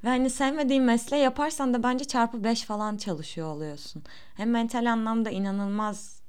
Ve 0.04 0.08
hani 0.08 0.30
sevmediğin 0.30 0.84
mesleği 0.84 1.24
yaparsan 1.24 1.74
da 1.74 1.84
bence 1.84 2.06
çarpı 2.06 2.44
beş 2.44 2.64
falan 2.64 2.98
çalışıyor 2.98 3.48
oluyorsun. 3.56 4.04
Hem 4.36 4.52
mental 4.52 4.92
anlamda 4.92 5.30
inanılmaz 5.30 6.22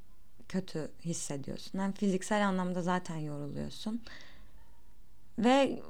kötü 0.49 0.91
hissediyorsun. 1.05 1.79
Hem 1.79 1.93
fiziksel 1.93 2.49
anlamda 2.49 2.83
zaten 2.83 3.17
yoruluyorsun. 3.17 4.03
Ve 5.39 5.83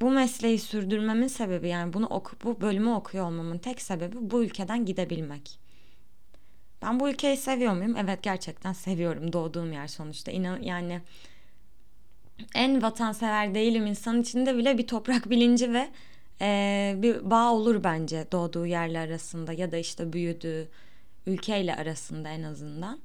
bu 0.00 0.10
mesleği 0.10 0.58
sürdürmemin 0.58 1.28
sebebi 1.28 1.68
yani 1.68 1.92
bunu 1.92 2.06
oku, 2.06 2.36
bu 2.44 2.60
bölümü 2.60 2.90
okuyor 2.90 3.26
olmamın 3.26 3.58
tek 3.58 3.82
sebebi 3.82 4.16
bu 4.20 4.44
ülkeden 4.44 4.84
gidebilmek. 4.84 5.58
Ben 6.82 7.00
bu 7.00 7.08
ülkeyi 7.08 7.36
seviyor 7.36 7.72
muyum? 7.72 7.96
Evet 7.96 8.22
gerçekten 8.22 8.72
seviyorum. 8.72 9.32
Doğduğum 9.32 9.72
yer 9.72 9.86
sonuçta. 9.86 10.32
İnan 10.32 10.62
yani 10.62 11.00
en 12.54 12.82
vatansever 12.82 13.54
değilim 13.54 13.86
insan 13.86 14.20
içinde 14.20 14.56
bile 14.56 14.78
bir 14.78 14.86
toprak 14.86 15.30
bilinci 15.30 15.72
ve 15.72 15.88
e, 16.40 16.94
bir 16.98 17.30
bağ 17.30 17.52
olur 17.52 17.84
bence 17.84 18.26
doğduğu 18.32 18.66
yerle 18.66 18.98
arasında 18.98 19.52
ya 19.52 19.72
da 19.72 19.76
işte 19.76 20.12
büyüdüğü 20.12 20.68
ülkeyle 21.26 21.76
arasında 21.76 22.28
en 22.28 22.42
azından. 22.42 23.00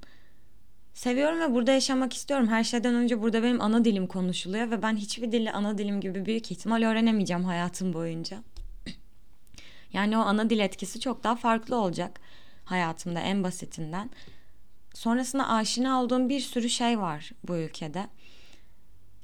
Seviyorum 0.94 1.40
ve 1.40 1.54
burada 1.54 1.72
yaşamak 1.72 2.14
istiyorum. 2.14 2.48
Her 2.48 2.64
şeyden 2.64 2.96
önce 2.96 3.22
burada 3.22 3.44
benim 3.44 3.62
ana 3.62 3.86
dilim 3.86 4.08
konuşuluyor 4.08 4.72
ve 4.72 4.82
ben 4.82 4.96
hiçbir 4.96 5.32
dille 5.32 5.52
ana 5.52 5.78
dilim 5.78 6.02
gibi 6.02 6.26
büyük 6.26 6.52
ihtimal 6.52 6.84
öğrenemeyeceğim 6.84 7.44
hayatım 7.44 7.94
boyunca. 7.94 8.38
Yani 9.94 10.18
o 10.18 10.22
ana 10.22 10.50
dil 10.50 10.60
etkisi 10.60 11.00
çok 11.00 11.24
daha 11.24 11.36
farklı 11.36 11.76
olacak 11.76 12.20
hayatımda 12.66 13.20
en 13.20 13.44
basitinden. 13.44 14.10
Sonrasında 14.94 15.50
aşina 15.50 16.04
olduğum 16.04 16.30
bir 16.30 16.40
sürü 16.40 16.70
şey 16.70 17.00
var 17.00 17.32
bu 17.48 17.58
ülkede. 17.58 18.08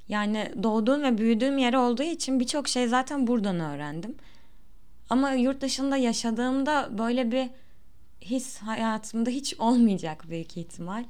Yani 0.10 0.52
doğduğum 0.64 1.04
ve 1.04 1.18
büyüdüğüm 1.18 1.58
yer 1.58 1.74
olduğu 1.74 2.04
için 2.04 2.40
birçok 2.40 2.68
şey 2.68 2.88
zaten 2.88 3.28
buradan 3.28 3.60
öğrendim. 3.60 4.16
Ama 5.10 5.32
yurt 5.32 5.62
dışında 5.62 5.98
yaşadığımda 5.98 6.98
böyle 6.98 7.32
bir 7.32 7.50
his 8.22 8.58
hayatımda 8.58 9.30
hiç 9.30 9.54
olmayacak 9.60 10.30
büyük 10.30 10.58
ihtimal. 10.58 11.04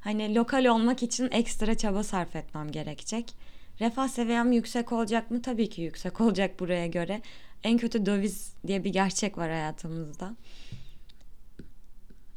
Hani 0.00 0.34
lokal 0.34 0.64
olmak 0.64 1.02
için 1.02 1.30
ekstra 1.30 1.74
çaba 1.74 2.02
sarf 2.02 2.36
etmem 2.36 2.70
gerekecek. 2.70 3.34
Refah 3.80 4.08
seviyem 4.08 4.52
yüksek 4.52 4.92
olacak 4.92 5.30
mı? 5.30 5.42
Tabii 5.42 5.68
ki 5.68 5.82
yüksek 5.82 6.20
olacak 6.20 6.60
buraya 6.60 6.86
göre. 6.86 7.22
En 7.64 7.78
kötü 7.78 8.06
döviz 8.06 8.52
diye 8.66 8.84
bir 8.84 8.90
gerçek 8.90 9.38
var 9.38 9.50
hayatımızda. 9.50 10.34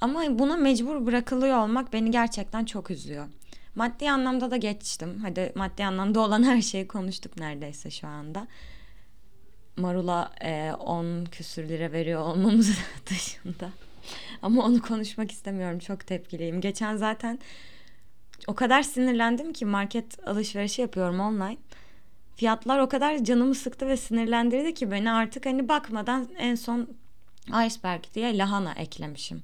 Ama 0.01 0.39
buna 0.39 0.57
mecbur 0.57 1.05
bırakılıyor 1.05 1.57
olmak 1.57 1.93
beni 1.93 2.11
gerçekten 2.11 2.65
çok 2.65 2.91
üzüyor. 2.91 3.27
Maddi 3.77 4.11
anlamda 4.11 4.51
da 4.51 4.57
geçtim. 4.57 5.19
Hadi 5.21 5.51
maddi 5.55 5.85
anlamda 5.85 6.19
olan 6.19 6.43
her 6.43 6.61
şeyi 6.61 6.87
konuştuk 6.87 7.37
neredeyse 7.37 7.91
şu 7.91 8.07
anda. 8.07 8.47
Marula 9.75 10.31
10 10.79 11.05
e, 11.05 11.23
küsür 11.31 11.69
lira 11.69 11.91
veriyor 11.91 12.21
olmamız 12.21 12.77
dışında. 13.09 13.69
Ama 14.41 14.65
onu 14.65 14.81
konuşmak 14.81 15.31
istemiyorum. 15.31 15.79
Çok 15.79 16.07
tepkiliyim. 16.07 16.61
Geçen 16.61 16.95
zaten 16.95 17.39
o 18.47 18.55
kadar 18.55 18.81
sinirlendim 18.81 19.53
ki 19.53 19.65
market 19.65 20.27
alışverişi 20.27 20.81
yapıyorum 20.81 21.19
online. 21.19 21.57
Fiyatlar 22.35 22.79
o 22.79 22.89
kadar 22.89 23.23
canımı 23.23 23.55
sıktı 23.55 23.87
ve 23.87 23.97
sinirlendirdi 23.97 24.73
ki 24.73 24.91
beni 24.91 25.11
artık 25.11 25.45
hani 25.45 25.69
bakmadan 25.69 26.29
en 26.37 26.55
son 26.55 26.89
iceberg 27.65 28.03
diye 28.13 28.37
lahana 28.37 28.73
eklemişim 28.73 29.43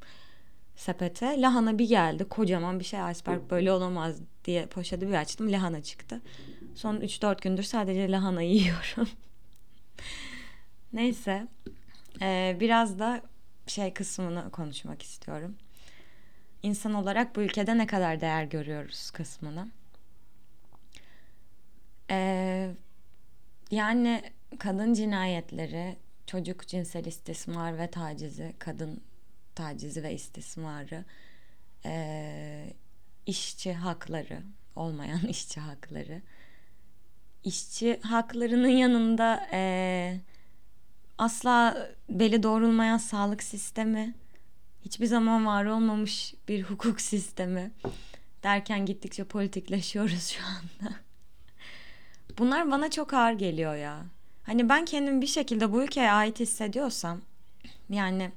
sepete. 0.75 1.41
Lahana 1.41 1.77
bir 1.77 1.87
geldi. 1.87 2.25
Kocaman 2.29 2.79
bir 2.79 2.85
şey 2.85 2.99
iceberg 3.11 3.49
böyle 3.49 3.71
olamaz 3.71 4.21
diye 4.45 4.65
poşeti 4.65 5.07
bir 5.07 5.13
açtım. 5.13 5.51
Lahana 5.51 5.81
çıktı. 5.83 6.21
Son 6.75 6.95
3-4 6.95 7.41
gündür 7.41 7.63
sadece 7.63 8.11
lahana 8.11 8.41
yiyorum. 8.41 9.09
Neyse. 10.93 11.47
Ee, 12.21 12.57
biraz 12.59 12.99
da 12.99 13.21
şey 13.67 13.93
kısmını 13.93 14.51
konuşmak 14.51 15.01
istiyorum. 15.01 15.55
İnsan 16.63 16.93
olarak 16.93 17.35
bu 17.35 17.41
ülkede 17.41 17.77
ne 17.77 17.87
kadar 17.87 18.21
değer 18.21 18.43
görüyoruz 18.43 19.11
kısmını. 19.11 19.67
Ee, 22.11 22.71
yani 23.71 24.23
kadın 24.59 24.93
cinayetleri, 24.93 25.95
çocuk 26.27 26.67
cinsel 26.67 27.05
istismar 27.05 27.77
ve 27.77 27.91
tacizi, 27.91 28.53
kadın 28.59 29.01
tacizi 29.55 30.03
ve 30.03 30.13
istismarı, 30.13 31.05
e, 31.85 32.73
işçi 33.25 33.73
hakları, 33.73 34.43
olmayan 34.75 35.19
işçi 35.29 35.59
hakları, 35.59 36.21
işçi 37.43 37.99
haklarının 38.01 38.67
yanında 38.67 39.47
e, 39.51 40.19
asla 41.17 41.87
beli 42.09 42.43
doğrulmayan 42.43 42.97
sağlık 42.97 43.43
sistemi, 43.43 44.13
hiçbir 44.85 45.05
zaman 45.05 45.45
var 45.45 45.65
olmamış 45.65 46.33
bir 46.47 46.63
hukuk 46.63 47.01
sistemi 47.01 47.71
derken 48.43 48.85
gittikçe 48.85 49.23
politikleşiyoruz 49.23 50.27
şu 50.27 50.43
anda. 50.45 50.95
Bunlar 52.37 52.71
bana 52.71 52.91
çok 52.91 53.13
ağır 53.13 53.33
geliyor 53.33 53.75
ya. 53.75 54.05
Hani 54.43 54.69
ben 54.69 54.85
kendimi 54.85 55.21
bir 55.21 55.27
şekilde 55.27 55.71
bu 55.71 55.83
ülkeye 55.83 56.11
ait 56.11 56.39
hissediyorsam 56.39 57.21
yani 57.89 58.31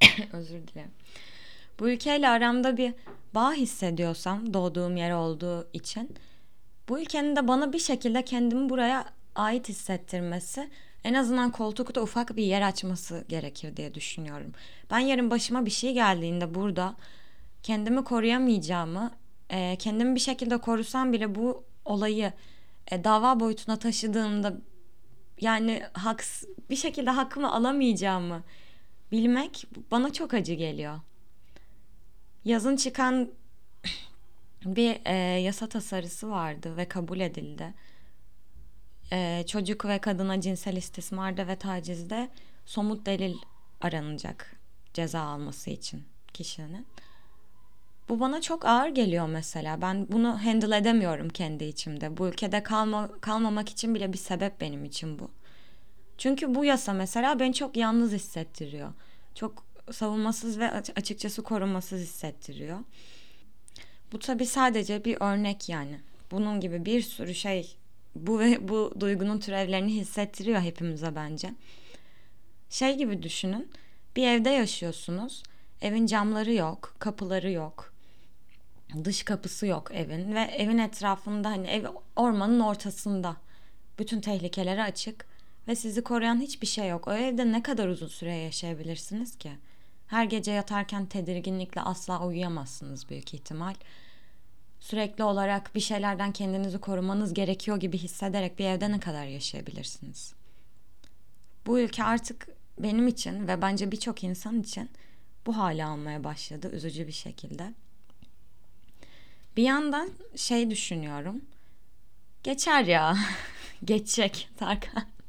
özür 0.32 0.66
dilerim. 0.66 0.90
Bu 1.80 1.90
ülkeyle 1.90 2.28
aramda 2.28 2.76
bir 2.76 2.94
bağ 3.34 3.52
hissediyorsam 3.52 4.54
doğduğum 4.54 4.96
yer 4.96 5.10
olduğu 5.10 5.68
için 5.72 6.16
bu 6.88 7.00
ülkenin 7.00 7.36
de 7.36 7.48
bana 7.48 7.72
bir 7.72 7.78
şekilde 7.78 8.24
kendimi 8.24 8.68
buraya 8.68 9.04
ait 9.34 9.68
hissettirmesi 9.68 10.70
en 11.04 11.14
azından 11.14 11.52
koltukta 11.52 12.02
ufak 12.02 12.36
bir 12.36 12.42
yer 12.42 12.62
açması 12.62 13.24
gerekir 13.28 13.76
diye 13.76 13.94
düşünüyorum. 13.94 14.52
Ben 14.90 14.98
yarın 14.98 15.30
başıma 15.30 15.66
bir 15.66 15.70
şey 15.70 15.92
geldiğinde 15.94 16.54
burada 16.54 16.94
kendimi 17.62 18.04
koruyamayacağımı, 18.04 19.10
e, 19.50 19.76
kendimi 19.76 20.14
bir 20.14 20.20
şekilde 20.20 20.58
korusam 20.58 21.12
bile 21.12 21.34
bu 21.34 21.64
olayı 21.84 22.32
e, 22.90 23.04
dava 23.04 23.40
boyutuna 23.40 23.78
taşıdığımda 23.78 24.56
yani 25.40 25.82
haks 25.92 26.44
bir 26.70 26.76
şekilde 26.76 27.10
hakkımı 27.10 27.52
alamayacağımı 27.54 28.42
bilmek 29.12 29.66
bana 29.90 30.12
çok 30.12 30.34
acı 30.34 30.54
geliyor. 30.54 31.00
Yazın 32.44 32.76
çıkan 32.76 33.30
bir 34.64 35.00
e, 35.04 35.14
yasa 35.40 35.68
tasarısı 35.68 36.30
vardı 36.30 36.76
ve 36.76 36.88
kabul 36.88 37.20
edildi. 37.20 37.74
E, 39.12 39.44
çocuk 39.46 39.84
ve 39.84 39.98
kadına 39.98 40.40
cinsel 40.40 40.76
istismarda 40.76 41.46
ve 41.46 41.56
tacizde 41.56 42.30
somut 42.66 43.06
delil 43.06 43.36
aranacak 43.80 44.56
ceza 44.94 45.20
alması 45.20 45.70
için 45.70 46.04
kişinin. 46.32 46.86
Bu 48.08 48.20
bana 48.20 48.40
çok 48.40 48.64
ağır 48.64 48.88
geliyor 48.88 49.28
mesela. 49.28 49.82
Ben 49.82 50.06
bunu 50.12 50.44
handle 50.44 50.76
edemiyorum 50.76 51.28
kendi 51.28 51.64
içimde. 51.64 52.16
Bu 52.16 52.28
ülkede 52.28 52.62
kalma, 52.62 53.10
kalmamak 53.20 53.68
için 53.68 53.94
bile 53.94 54.12
bir 54.12 54.18
sebep 54.18 54.60
benim 54.60 54.84
için 54.84 55.18
bu. 55.18 55.30
Çünkü 56.20 56.54
bu 56.54 56.64
yasa 56.64 56.92
mesela 56.92 57.40
beni 57.40 57.54
çok 57.54 57.76
yalnız 57.76 58.12
hissettiriyor. 58.12 58.92
Çok 59.34 59.64
savunmasız 59.92 60.58
ve 60.58 60.70
açıkçası 60.70 61.42
korunmasız 61.42 62.00
hissettiriyor. 62.00 62.78
Bu 64.12 64.18
tabi 64.18 64.46
sadece 64.46 65.04
bir 65.04 65.16
örnek 65.20 65.68
yani. 65.68 66.00
Bunun 66.30 66.60
gibi 66.60 66.84
bir 66.84 67.02
sürü 67.02 67.34
şey 67.34 67.76
bu 68.14 68.38
ve 68.38 68.68
bu 68.68 68.94
duygunun 69.00 69.38
türevlerini 69.38 69.94
hissettiriyor 69.94 70.60
hepimize 70.60 71.14
bence. 71.14 71.54
Şey 72.70 72.96
gibi 72.96 73.22
düşünün. 73.22 73.70
Bir 74.16 74.26
evde 74.26 74.50
yaşıyorsunuz. 74.50 75.42
Evin 75.80 76.06
camları 76.06 76.52
yok, 76.52 76.94
kapıları 76.98 77.50
yok. 77.50 77.94
Dış 79.04 79.22
kapısı 79.22 79.66
yok 79.66 79.90
evin 79.94 80.34
ve 80.34 80.40
evin 80.40 80.78
etrafında 80.78 81.48
hani 81.48 81.66
ev 81.66 81.84
ormanın 82.16 82.60
ortasında. 82.60 83.36
Bütün 83.98 84.20
tehlikeleri 84.20 84.82
açık 84.82 85.29
ve 85.70 85.74
sizi 85.74 86.02
koruyan 86.02 86.40
hiçbir 86.40 86.66
şey 86.66 86.88
yok. 86.88 87.08
O 87.08 87.12
evde 87.12 87.52
ne 87.52 87.62
kadar 87.62 87.88
uzun 87.88 88.08
süre 88.08 88.34
yaşayabilirsiniz 88.34 89.38
ki? 89.38 89.52
Her 90.06 90.24
gece 90.24 90.52
yatarken 90.52 91.06
tedirginlikle 91.06 91.80
asla 91.80 92.26
uyuyamazsınız 92.26 93.08
büyük 93.08 93.34
ihtimal. 93.34 93.74
Sürekli 94.80 95.24
olarak 95.24 95.74
bir 95.74 95.80
şeylerden 95.80 96.32
kendinizi 96.32 96.78
korumanız 96.78 97.34
gerekiyor 97.34 97.80
gibi 97.80 97.98
hissederek 97.98 98.58
bir 98.58 98.64
evde 98.64 98.92
ne 98.92 99.00
kadar 99.00 99.24
yaşayabilirsiniz? 99.24 100.34
Bu 101.66 101.80
ülke 101.80 102.04
artık 102.04 102.48
benim 102.78 103.08
için 103.08 103.48
ve 103.48 103.62
bence 103.62 103.92
birçok 103.92 104.24
insan 104.24 104.60
için 104.60 104.90
bu 105.46 105.56
hale 105.56 105.84
almaya 105.84 106.24
başladı 106.24 106.70
üzücü 106.72 107.06
bir 107.06 107.12
şekilde. 107.12 107.74
Bir 109.56 109.62
yandan 109.62 110.10
şey 110.36 110.70
düşünüyorum. 110.70 111.42
Geçer 112.42 112.84
ya. 112.84 113.16
Geçecek 113.84 114.48
Tarkan. 114.56 115.19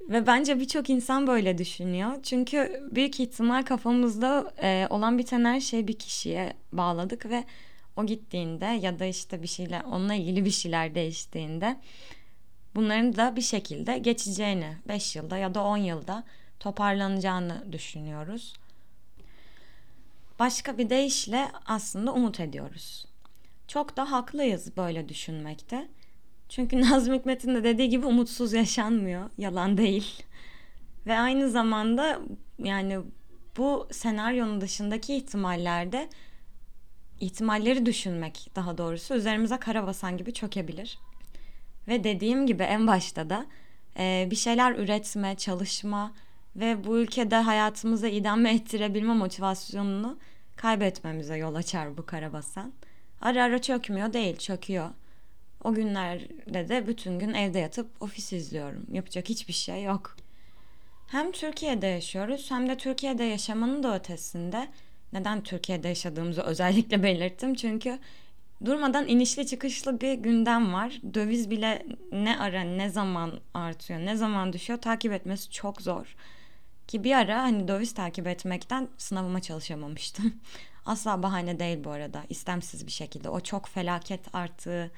Ve 0.00 0.26
bence 0.26 0.60
birçok 0.60 0.90
insan 0.90 1.26
böyle 1.26 1.58
düşünüyor. 1.58 2.22
Çünkü 2.22 2.88
büyük 2.90 3.20
ihtimal 3.20 3.62
kafamızda 3.62 4.54
e, 4.62 4.86
olan 4.90 5.18
biten 5.18 5.44
her 5.44 5.60
şeyi 5.60 5.88
bir 5.88 5.98
kişiye 5.98 6.52
bağladık 6.72 7.26
ve 7.26 7.44
o 7.96 8.06
gittiğinde 8.06 8.64
ya 8.64 8.98
da 8.98 9.04
işte 9.04 9.42
bir 9.42 9.48
şeyler 9.48 9.84
onunla 9.84 10.14
ilgili 10.14 10.44
bir 10.44 10.50
şeyler 10.50 10.94
değiştiğinde 10.94 11.76
bunların 12.74 13.16
da 13.16 13.36
bir 13.36 13.42
şekilde 13.42 13.98
geçeceğini 13.98 14.76
5 14.88 15.16
yılda 15.16 15.38
ya 15.38 15.54
da 15.54 15.64
10 15.64 15.76
yılda 15.76 16.24
toparlanacağını 16.60 17.72
düşünüyoruz. 17.72 18.54
Başka 20.38 20.78
bir 20.78 20.90
deyişle 20.90 21.48
aslında 21.66 22.12
umut 22.12 22.40
ediyoruz. 22.40 23.06
Çok 23.68 23.96
da 23.96 24.10
haklıyız 24.12 24.76
böyle 24.76 25.08
düşünmekte. 25.08 25.88
Çünkü 26.48 26.80
Nazım 26.80 27.14
Hikmet'in 27.14 27.54
de 27.54 27.64
dediği 27.64 27.88
gibi 27.88 28.06
umutsuz 28.06 28.52
yaşanmıyor. 28.52 29.30
Yalan 29.38 29.76
değil. 29.76 30.22
Ve 31.06 31.18
aynı 31.18 31.50
zamanda 31.50 32.20
yani 32.58 32.98
bu 33.56 33.88
senaryonun 33.90 34.60
dışındaki 34.60 35.16
ihtimallerde 35.16 36.08
ihtimalleri 37.20 37.86
düşünmek 37.86 38.50
daha 38.56 38.78
doğrusu 38.78 39.14
üzerimize 39.14 39.58
kara 39.58 39.86
basan 39.86 40.16
gibi 40.16 40.32
çökebilir. 40.32 40.98
Ve 41.88 42.04
dediğim 42.04 42.46
gibi 42.46 42.62
en 42.62 42.86
başta 42.86 43.30
da 43.30 43.46
e, 43.98 44.28
bir 44.30 44.36
şeyler 44.36 44.74
üretme, 44.74 45.34
çalışma 45.34 46.12
ve 46.56 46.84
bu 46.84 46.98
ülkede 46.98 47.36
hayatımıza 47.36 48.08
idame 48.08 48.54
ettirebilme 48.54 49.14
motivasyonunu 49.14 50.18
kaybetmemize 50.56 51.36
yol 51.36 51.54
açar 51.54 51.96
bu 51.96 52.06
karabasan. 52.06 52.72
Ara 53.20 53.44
ara 53.44 53.62
çökmüyor 53.62 54.12
değil, 54.12 54.36
çöküyor. 54.36 54.90
O 55.66 55.74
günlerde 55.74 56.68
de 56.68 56.86
bütün 56.86 57.18
gün 57.18 57.34
evde 57.34 57.58
yatıp 57.58 58.02
ofis 58.02 58.32
izliyorum. 58.32 58.86
Yapacak 58.92 59.28
hiçbir 59.28 59.52
şey 59.52 59.82
yok. 59.82 60.16
Hem 61.06 61.32
Türkiye'de 61.32 61.86
yaşıyoruz 61.86 62.50
hem 62.50 62.68
de 62.68 62.76
Türkiye'de 62.76 63.24
yaşamanın 63.24 63.82
da 63.82 63.96
ötesinde 63.96 64.68
neden 65.12 65.42
Türkiye'de 65.42 65.88
yaşadığımızı 65.88 66.42
özellikle 66.42 67.02
belirttim. 67.02 67.54
Çünkü 67.54 67.98
durmadan 68.64 69.08
inişli 69.08 69.46
çıkışlı 69.46 70.00
bir 70.00 70.12
gündem 70.12 70.72
var. 70.72 71.00
Döviz 71.14 71.50
bile 71.50 71.86
ne 72.12 72.38
ara 72.38 72.60
ne 72.60 72.90
zaman 72.90 73.40
artıyor 73.54 74.00
ne 74.00 74.16
zaman 74.16 74.52
düşüyor 74.52 74.80
takip 74.80 75.12
etmesi 75.12 75.50
çok 75.50 75.82
zor. 75.82 76.16
Ki 76.88 77.04
bir 77.04 77.12
ara 77.12 77.42
hani 77.42 77.68
döviz 77.68 77.94
takip 77.94 78.26
etmekten 78.26 78.88
sınavıma 78.98 79.40
çalışamamıştım. 79.40 80.34
Asla 80.86 81.22
bahane 81.22 81.58
değil 81.58 81.84
bu 81.84 81.90
arada. 81.90 82.22
istemsiz 82.28 82.86
bir 82.86 82.92
şekilde. 82.92 83.28
O 83.28 83.40
çok 83.40 83.68
felaket 83.68 84.34
artığı 84.34 84.90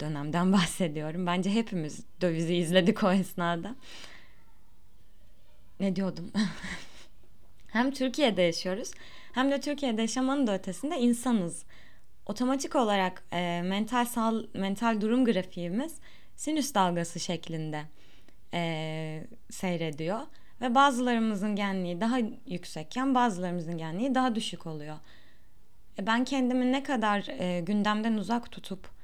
dönemden 0.00 0.52
bahsediyorum. 0.52 1.26
Bence 1.26 1.50
hepimiz 1.50 2.04
dövizi 2.20 2.54
izledik 2.54 3.02
o 3.04 3.12
esnada. 3.12 3.74
Ne 5.80 5.96
diyordum? 5.96 6.32
hem 7.66 7.90
Türkiye'de 7.90 8.42
yaşıyoruz 8.42 8.90
hem 9.32 9.50
de 9.50 9.60
Türkiye'de 9.60 10.02
yaşamanın 10.02 10.46
da 10.46 10.54
ötesinde 10.54 10.98
insanız. 10.98 11.64
Otomatik 12.26 12.76
olarak 12.76 13.24
e, 13.32 13.62
mental 13.64 14.04
sağ, 14.04 14.32
mental 14.54 15.00
durum 15.00 15.24
grafiğimiz 15.24 15.94
sinüs 16.36 16.74
dalgası 16.74 17.20
şeklinde 17.20 17.82
e, 18.54 19.24
seyrediyor 19.50 20.20
ve 20.60 20.74
bazılarımızın 20.74 21.56
genliği 21.56 22.00
daha 22.00 22.18
yüksekken 22.46 23.14
bazılarımızın 23.14 23.78
genliği 23.78 24.14
daha 24.14 24.34
düşük 24.34 24.66
oluyor. 24.66 24.96
E, 25.98 26.06
ben 26.06 26.24
kendimi 26.24 26.72
ne 26.72 26.82
kadar 26.82 27.26
e, 27.38 27.60
gündemden 27.60 28.14
uzak 28.14 28.52
tutup 28.52 28.95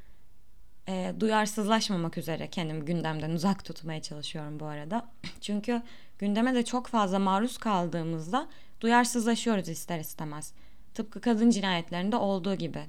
e, 0.88 1.14
duyarsızlaşmamak 1.20 2.18
üzere 2.18 2.48
kendimi 2.48 2.84
gündemden 2.84 3.30
uzak 3.30 3.64
tutmaya 3.64 4.02
çalışıyorum 4.02 4.60
bu 4.60 4.66
arada. 4.66 5.06
Çünkü 5.40 5.82
gündeme 6.18 6.54
de 6.54 6.64
çok 6.64 6.86
fazla 6.86 7.18
maruz 7.18 7.58
kaldığımızda 7.58 8.48
duyarsızlaşıyoruz 8.80 9.68
ister 9.68 9.98
istemez. 10.00 10.52
Tıpkı 10.94 11.20
kadın 11.20 11.50
cinayetlerinde 11.50 12.16
olduğu 12.16 12.54
gibi. 12.54 12.82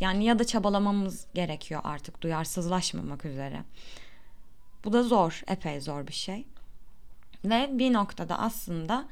Yani 0.00 0.24
ya 0.24 0.38
da 0.38 0.44
çabalamamız 0.44 1.26
gerekiyor 1.34 1.80
artık 1.84 2.20
duyarsızlaşmamak 2.20 3.24
üzere. 3.24 3.62
Bu 4.84 4.92
da 4.92 5.02
zor, 5.02 5.42
epey 5.48 5.80
zor 5.80 6.06
bir 6.06 6.12
şey. 6.12 6.46
Ve 7.44 7.68
bir 7.72 7.92
noktada 7.92 8.38
aslında 8.38 9.08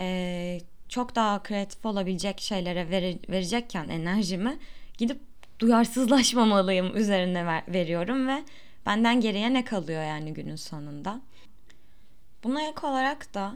e, 0.00 0.60
çok 0.88 1.14
daha 1.14 1.42
kreatif 1.42 1.86
olabilecek 1.86 2.40
şeylere 2.40 2.90
vere, 2.90 3.18
verecekken 3.28 3.88
enerjimi 3.88 4.58
gidip 4.98 5.20
duyarsızlaşmamalıyım 5.58 6.96
üzerine 6.96 7.46
ver, 7.46 7.62
veriyorum 7.68 8.28
ve 8.28 8.44
benden 8.86 9.20
geriye 9.20 9.54
ne 9.54 9.64
kalıyor 9.64 10.02
yani 10.02 10.34
günün 10.34 10.56
sonunda. 10.56 11.20
Buna 12.44 12.62
ek 12.62 12.86
olarak 12.86 13.34
da 13.34 13.54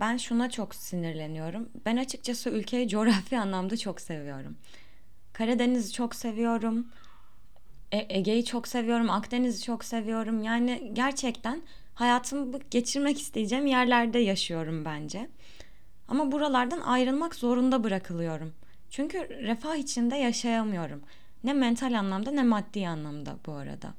ben 0.00 0.16
şuna 0.16 0.50
çok 0.50 0.74
sinirleniyorum. 0.74 1.68
Ben 1.86 1.96
açıkçası 1.96 2.50
ülkeyi 2.50 2.88
coğrafi 2.88 3.38
anlamda 3.38 3.76
çok 3.76 4.00
seviyorum. 4.00 4.56
Karadeniz'i 5.32 5.92
çok 5.92 6.14
seviyorum. 6.14 6.86
E- 7.92 8.18
Ege'yi 8.18 8.44
çok 8.44 8.68
seviyorum. 8.68 9.10
Akdeniz'i 9.10 9.62
çok 9.62 9.84
seviyorum. 9.84 10.42
Yani 10.42 10.90
gerçekten 10.92 11.62
hayatımı 11.94 12.58
geçirmek 12.70 13.20
isteyeceğim 13.20 13.66
yerlerde 13.66 14.18
yaşıyorum 14.18 14.84
bence. 14.84 15.28
Ama 16.08 16.32
buralardan 16.32 16.80
ayrılmak 16.80 17.34
zorunda 17.34 17.84
bırakılıyorum. 17.84 18.52
Çünkü 18.90 19.18
refah 19.28 19.76
içinde 19.76 20.16
yaşayamıyorum. 20.16 21.02
Ne 21.44 21.52
mental 21.52 21.98
anlamda 21.98 22.30
ne 22.30 22.42
maddi 22.42 22.88
anlamda 22.88 23.36
bu 23.46 23.52
arada. 23.52 23.94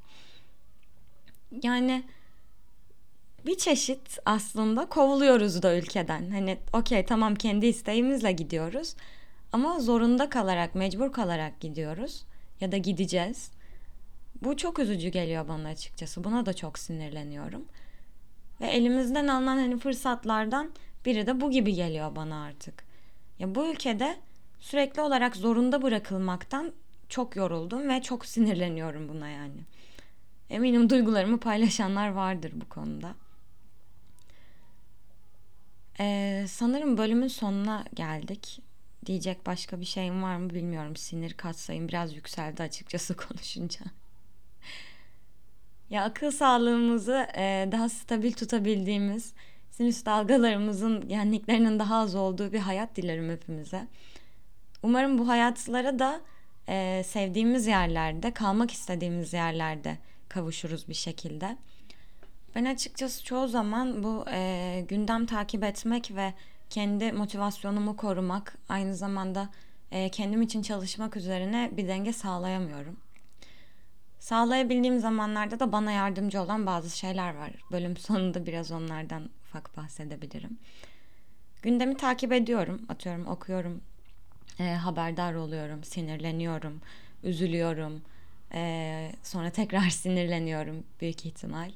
Yani 1.63 2.03
bir 3.45 3.57
çeşit 3.57 4.19
aslında 4.25 4.89
kovuluyoruz 4.89 5.63
da 5.63 5.77
ülkeden. 5.77 6.31
Hani 6.31 6.57
okey 6.73 7.05
tamam 7.05 7.35
kendi 7.35 7.65
isteğimizle 7.65 8.31
gidiyoruz. 8.31 8.95
Ama 9.51 9.79
zorunda 9.79 10.29
kalarak, 10.29 10.75
mecbur 10.75 11.11
kalarak 11.11 11.59
gidiyoruz. 11.59 12.23
Ya 12.61 12.71
da 12.71 12.77
gideceğiz. 12.77 13.51
Bu 14.41 14.57
çok 14.57 14.79
üzücü 14.79 15.09
geliyor 15.09 15.47
bana 15.47 15.67
açıkçası. 15.67 16.23
Buna 16.23 16.45
da 16.45 16.53
çok 16.53 16.79
sinirleniyorum. 16.79 17.65
Ve 18.61 18.67
elimizden 18.67 19.27
alınan 19.27 19.57
hani 19.57 19.77
fırsatlardan 19.77 20.71
biri 21.05 21.27
de 21.27 21.41
bu 21.41 21.51
gibi 21.51 21.73
geliyor 21.73 22.15
bana 22.15 22.43
artık. 22.43 22.83
Ya 23.39 23.55
bu 23.55 23.67
ülkede 23.67 24.17
sürekli 24.59 25.01
olarak 25.01 25.35
zorunda 25.35 25.81
bırakılmaktan 25.81 26.73
çok 27.09 27.35
yoruldum 27.35 27.89
ve 27.89 28.01
çok 28.01 28.25
sinirleniyorum 28.25 29.09
buna 29.09 29.29
yani. 29.29 29.61
Eminim 30.49 30.89
duygularımı 30.89 31.39
paylaşanlar 31.39 32.09
vardır 32.09 32.51
bu 32.55 32.69
konuda. 32.69 33.15
Ee, 35.99 36.45
sanırım 36.47 36.97
bölümün 36.97 37.27
sonuna 37.27 37.85
geldik. 37.93 38.61
Diyecek 39.05 39.45
başka 39.45 39.79
bir 39.79 39.85
şeyim 39.85 40.23
var 40.23 40.35
mı 40.35 40.49
bilmiyorum. 40.49 40.95
Sinir 40.95 41.33
katsayım 41.33 41.87
biraz 41.87 42.15
yükseldi 42.15 42.63
açıkçası 42.63 43.15
konuşunca. 43.27 43.81
ya 45.89 46.03
akıl 46.03 46.31
sağlığımızı 46.31 47.27
e, 47.37 47.69
daha 47.71 47.89
stabil 47.89 48.33
tutabildiğimiz, 48.33 49.33
sinüs 49.71 50.05
dalgalarımızın 50.05 51.07
genliklerinin 51.07 51.79
daha 51.79 51.97
az 51.97 52.15
olduğu 52.15 52.53
bir 52.53 52.59
hayat 52.59 52.95
dilerim 52.95 53.29
hepimize. 53.29 53.87
Umarım 54.83 55.17
bu 55.17 55.27
hayatlara 55.27 55.99
da 55.99 56.21
e, 56.69 57.03
sevdiğimiz 57.03 57.67
yerlerde, 57.67 58.33
kalmak 58.33 58.71
istediğimiz 58.71 59.33
yerlerde 59.33 59.97
kavuşuruz 60.29 60.89
bir 60.89 60.93
şekilde. 60.93 61.57
Ben 62.55 62.65
açıkçası 62.65 63.23
çoğu 63.23 63.47
zaman 63.47 64.03
bu 64.03 64.25
e, 64.31 64.85
gündem 64.87 65.25
takip 65.25 65.63
etmek 65.63 66.15
ve 66.15 66.33
kendi 66.69 67.11
motivasyonumu 67.11 67.97
korumak, 67.97 68.57
aynı 68.69 68.95
zamanda 68.95 69.49
e, 69.91 70.09
kendim 70.09 70.41
için 70.41 70.61
çalışmak 70.61 71.17
üzerine 71.17 71.71
bir 71.77 71.87
denge 71.87 72.13
sağlayamıyorum. 72.13 72.97
Sağlayabildiğim 74.19 74.99
zamanlarda 74.99 75.59
da 75.59 75.71
bana 75.71 75.91
yardımcı 75.91 76.41
olan 76.41 76.65
bazı 76.65 76.97
şeyler 76.97 77.35
var. 77.35 77.51
Bölüm 77.71 77.97
sonunda 77.97 78.45
biraz 78.45 78.71
onlardan 78.71 79.29
ufak 79.43 79.77
bahsedebilirim. 79.77 80.59
Gündemi 81.61 81.97
takip 81.97 82.33
ediyorum, 82.33 82.85
atıyorum 82.89 83.27
okuyorum, 83.27 83.81
e, 84.59 84.63
haberdar 84.63 85.33
oluyorum, 85.33 85.83
sinirleniyorum, 85.83 86.81
üzülüyorum, 87.23 88.01
e, 88.53 89.11
sonra 89.23 89.49
tekrar 89.49 89.89
sinirleniyorum 89.89 90.83
büyük 91.01 91.25
ihtimal. 91.25 91.71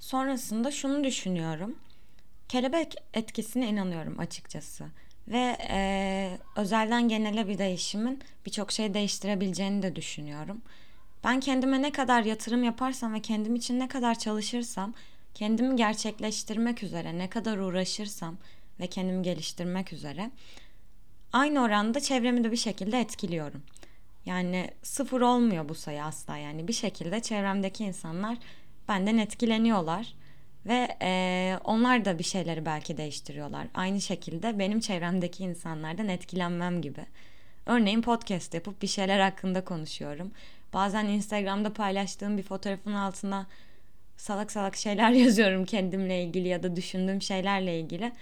Sonrasında 0.00 0.70
şunu 0.70 1.04
düşünüyorum. 1.04 1.76
Kelebek 2.48 2.94
etkisine 3.14 3.68
inanıyorum 3.68 4.18
açıkçası. 4.18 4.86
Ve 5.28 5.56
e, 5.70 6.38
özelden 6.56 7.08
genele 7.08 7.48
bir 7.48 7.58
değişimin 7.58 8.22
birçok 8.46 8.72
şey 8.72 8.94
değiştirebileceğini 8.94 9.82
de 9.82 9.96
düşünüyorum. 9.96 10.62
Ben 11.24 11.40
kendime 11.40 11.82
ne 11.82 11.92
kadar 11.92 12.22
yatırım 12.22 12.64
yaparsam 12.64 13.14
ve 13.14 13.22
kendim 13.22 13.54
için 13.54 13.80
ne 13.80 13.88
kadar 13.88 14.18
çalışırsam, 14.18 14.94
kendimi 15.34 15.76
gerçekleştirmek 15.76 16.82
üzere 16.82 17.18
ne 17.18 17.30
kadar 17.30 17.58
uğraşırsam 17.58 18.36
ve 18.80 18.86
kendimi 18.86 19.22
geliştirmek 19.22 19.92
üzere 19.92 20.30
aynı 21.32 21.62
oranda 21.62 22.00
çevremi 22.00 22.44
de 22.44 22.52
bir 22.52 22.56
şekilde 22.56 23.00
etkiliyorum. 23.00 23.62
Yani 24.26 24.70
sıfır 24.82 25.20
olmuyor 25.20 25.68
bu 25.68 25.74
sayı 25.74 26.04
asla 26.04 26.36
yani 26.36 26.68
bir 26.68 26.72
şekilde 26.72 27.20
çevremdeki 27.20 27.84
insanlar 27.84 28.38
benden 28.88 29.18
etkileniyorlar 29.18 30.14
ve 30.66 30.96
e, 31.02 31.58
onlar 31.64 32.04
da 32.04 32.18
bir 32.18 32.24
şeyleri 32.24 32.66
belki 32.66 32.96
değiştiriyorlar. 32.96 33.66
Aynı 33.74 34.00
şekilde 34.00 34.58
benim 34.58 34.80
çevremdeki 34.80 35.44
insanlardan 35.44 36.08
etkilenmem 36.08 36.82
gibi. 36.82 37.06
Örneğin 37.66 38.02
podcast 38.02 38.54
yapıp 38.54 38.82
bir 38.82 38.86
şeyler 38.86 39.20
hakkında 39.20 39.64
konuşuyorum. 39.64 40.30
Bazen 40.72 41.04
Instagram'da 41.06 41.72
paylaştığım 41.72 42.38
bir 42.38 42.42
fotoğrafın 42.42 42.92
altına 42.92 43.46
salak 44.16 44.52
salak 44.52 44.76
şeyler 44.76 45.10
yazıyorum 45.24 45.64
kendimle 45.64 46.22
ilgili 46.24 46.48
ya 46.48 46.62
da 46.62 46.76
düşündüğüm 46.76 47.22
şeylerle 47.22 47.80
ilgili 47.80 48.12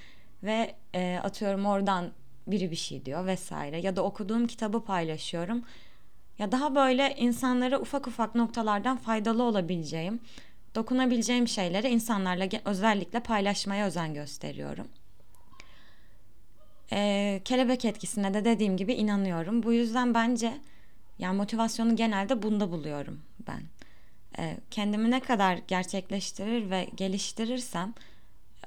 ve 0.42 0.74
e, 0.94 1.20
atıyorum 1.22 1.66
oradan 1.66 2.12
biri 2.46 2.70
bir 2.70 2.76
şey 2.76 3.04
diyor 3.04 3.26
vesaire 3.26 3.80
ya 3.80 3.96
da 3.96 4.02
okuduğum 4.02 4.46
kitabı 4.46 4.84
paylaşıyorum. 4.84 5.62
Ya 6.38 6.52
daha 6.52 6.74
böyle 6.74 7.14
insanlara 7.18 7.80
ufak 7.80 8.06
ufak 8.06 8.34
noktalardan 8.34 8.96
faydalı 8.96 9.42
olabileceğim, 9.42 10.20
dokunabileceğim 10.74 11.48
şeyleri 11.48 11.88
insanlarla 11.88 12.48
özellikle 12.64 13.20
paylaşmaya 13.20 13.86
özen 13.86 14.14
gösteriyorum. 14.14 14.88
Ee, 16.92 17.40
kelebek 17.44 17.84
etkisine 17.84 18.34
de 18.34 18.44
dediğim 18.44 18.76
gibi 18.76 18.94
inanıyorum. 18.94 19.62
Bu 19.62 19.72
yüzden 19.72 20.14
bence 20.14 20.52
yani 21.18 21.36
motivasyonu 21.36 21.96
genelde 21.96 22.42
bunda 22.42 22.72
buluyorum 22.72 23.20
ben. 23.46 23.62
Ee, 24.38 24.56
kendimi 24.70 25.10
ne 25.10 25.20
kadar 25.20 25.58
gerçekleştirir 25.68 26.70
ve 26.70 26.88
geliştirirsem 26.96 27.94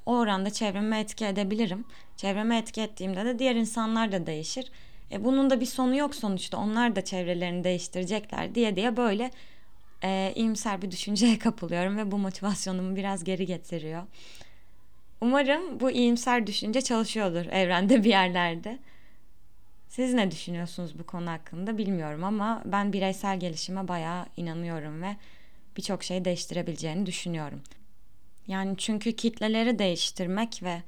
o 0.09 0.17
oranda 0.17 0.49
çevreme 0.49 0.99
etki 0.99 1.25
edebilirim. 1.25 1.85
Çevreme 2.17 2.57
etki 2.57 2.81
ettiğimde 2.81 3.25
de 3.25 3.39
diğer 3.39 3.55
insanlar 3.55 4.11
da 4.11 4.25
değişir. 4.25 4.71
E, 5.11 5.23
bunun 5.23 5.49
da 5.49 5.59
bir 5.59 5.65
sonu 5.65 5.95
yok 5.95 6.15
sonuçta. 6.15 6.57
Onlar 6.57 6.95
da 6.95 7.03
çevrelerini 7.05 7.63
değiştirecekler 7.63 8.55
diye 8.55 8.75
diye 8.75 8.97
böyle 8.97 9.31
e, 10.03 10.33
iyimser 10.35 10.81
bir 10.81 10.91
düşünceye 10.91 11.39
kapılıyorum 11.39 11.97
ve 11.97 12.11
bu 12.11 12.17
motivasyonumu 12.17 12.95
biraz 12.95 13.23
geri 13.23 13.45
getiriyor. 13.45 14.03
Umarım 15.21 15.79
bu 15.79 15.91
iyimser 15.91 16.47
düşünce 16.47 16.81
çalışıyordur 16.81 17.45
evrende 17.45 18.03
bir 18.03 18.09
yerlerde. 18.09 18.79
Siz 19.87 20.13
ne 20.13 20.31
düşünüyorsunuz 20.31 20.99
bu 20.99 21.05
konu 21.05 21.29
hakkında 21.29 21.77
bilmiyorum 21.77 22.23
ama 22.23 22.61
ben 22.65 22.93
bireysel 22.93 23.39
gelişime 23.39 23.87
bayağı 23.87 24.25
inanıyorum 24.37 25.01
ve 25.01 25.15
birçok 25.77 26.03
şey 26.03 26.25
değiştirebileceğini 26.25 27.05
düşünüyorum. 27.05 27.61
Yani 28.49 28.77
çünkü 28.77 29.15
kitleleri 29.15 29.79
değiştirmek 29.79 30.63
ve 30.63 30.81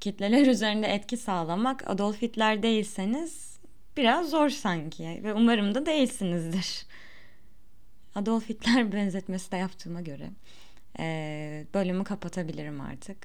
kitleler 0.00 0.46
üzerinde 0.54 0.86
etki 0.86 1.16
sağlamak 1.16 1.90
Adolf 1.90 2.22
Hitler 2.22 2.62
değilseniz 2.62 3.58
biraz 3.96 4.30
zor 4.30 4.48
sanki 4.48 5.20
ve 5.24 5.34
umarım 5.34 5.74
da 5.74 5.86
değilsinizdir. 5.86 6.86
Adolf 8.14 8.48
Hitler 8.48 8.92
benzetmesi 8.92 9.52
de 9.52 9.56
yaptığıma 9.56 10.00
göre 10.00 10.30
e, 10.98 11.64
bölümü 11.74 12.04
kapatabilirim 12.04 12.80
artık. 12.80 13.16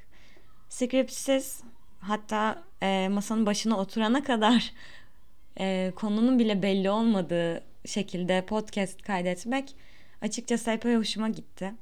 Scriptsiz 0.70 1.62
hatta 2.00 2.64
e, 2.82 3.10
masanın 3.12 3.46
başına 3.46 3.78
oturana 3.78 4.24
kadar 4.24 4.74
e, 5.60 5.92
konunun 5.96 6.40
bile 6.40 6.62
belli 6.62 6.90
olmadığı 6.90 7.64
şekilde 7.86 8.46
podcast 8.46 9.02
kaydetmek 9.02 9.76
açıkçası 10.22 10.72
epey 10.72 10.96
hoşuma 10.96 11.30
gitti. 11.30 11.74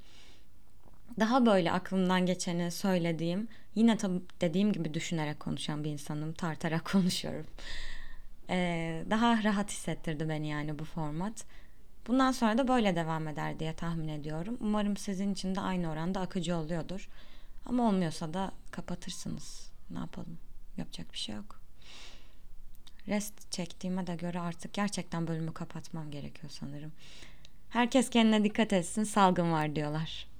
Daha 1.19 1.45
böyle 1.45 1.71
aklımdan 1.71 2.25
geçeni 2.25 2.71
söylediğim, 2.71 3.47
yine 3.75 3.97
tabii 3.97 4.21
dediğim 4.41 4.73
gibi 4.73 4.93
düşünerek 4.93 5.39
konuşan 5.39 5.83
bir 5.83 5.89
insanım, 5.89 6.33
tartarak 6.33 6.85
konuşuyorum. 6.91 7.45
Ee, 8.49 9.03
daha 9.09 9.43
rahat 9.43 9.71
hissettirdi 9.71 10.29
beni 10.29 10.47
yani 10.47 10.79
bu 10.79 10.85
format. 10.85 11.45
Bundan 12.07 12.31
sonra 12.31 12.57
da 12.57 12.67
böyle 12.67 12.95
devam 12.95 13.27
eder 13.27 13.59
diye 13.59 13.73
tahmin 13.73 14.07
ediyorum. 14.07 14.57
Umarım 14.61 14.97
sizin 14.97 15.33
için 15.33 15.55
de 15.55 15.61
aynı 15.61 15.91
oranda 15.91 16.19
akıcı 16.19 16.55
oluyordur. 16.55 17.09
Ama 17.65 17.87
olmuyorsa 17.87 18.33
da 18.33 18.51
kapatırsınız. 18.71 19.71
Ne 19.89 19.99
yapalım? 19.99 20.37
Yapacak 20.77 21.13
bir 21.13 21.17
şey 21.17 21.35
yok. 21.35 21.61
Rest 23.07 23.51
çektiğime 23.51 24.07
de 24.07 24.15
göre 24.15 24.39
artık 24.39 24.73
gerçekten 24.73 25.27
bölümü 25.27 25.53
kapatmam 25.53 26.11
gerekiyor 26.11 26.51
sanırım. 26.51 26.91
Herkes 27.69 28.09
kendine 28.09 28.43
dikkat 28.43 28.73
etsin. 28.73 29.03
Salgın 29.03 29.51
var 29.51 29.75
diyorlar. 29.75 30.30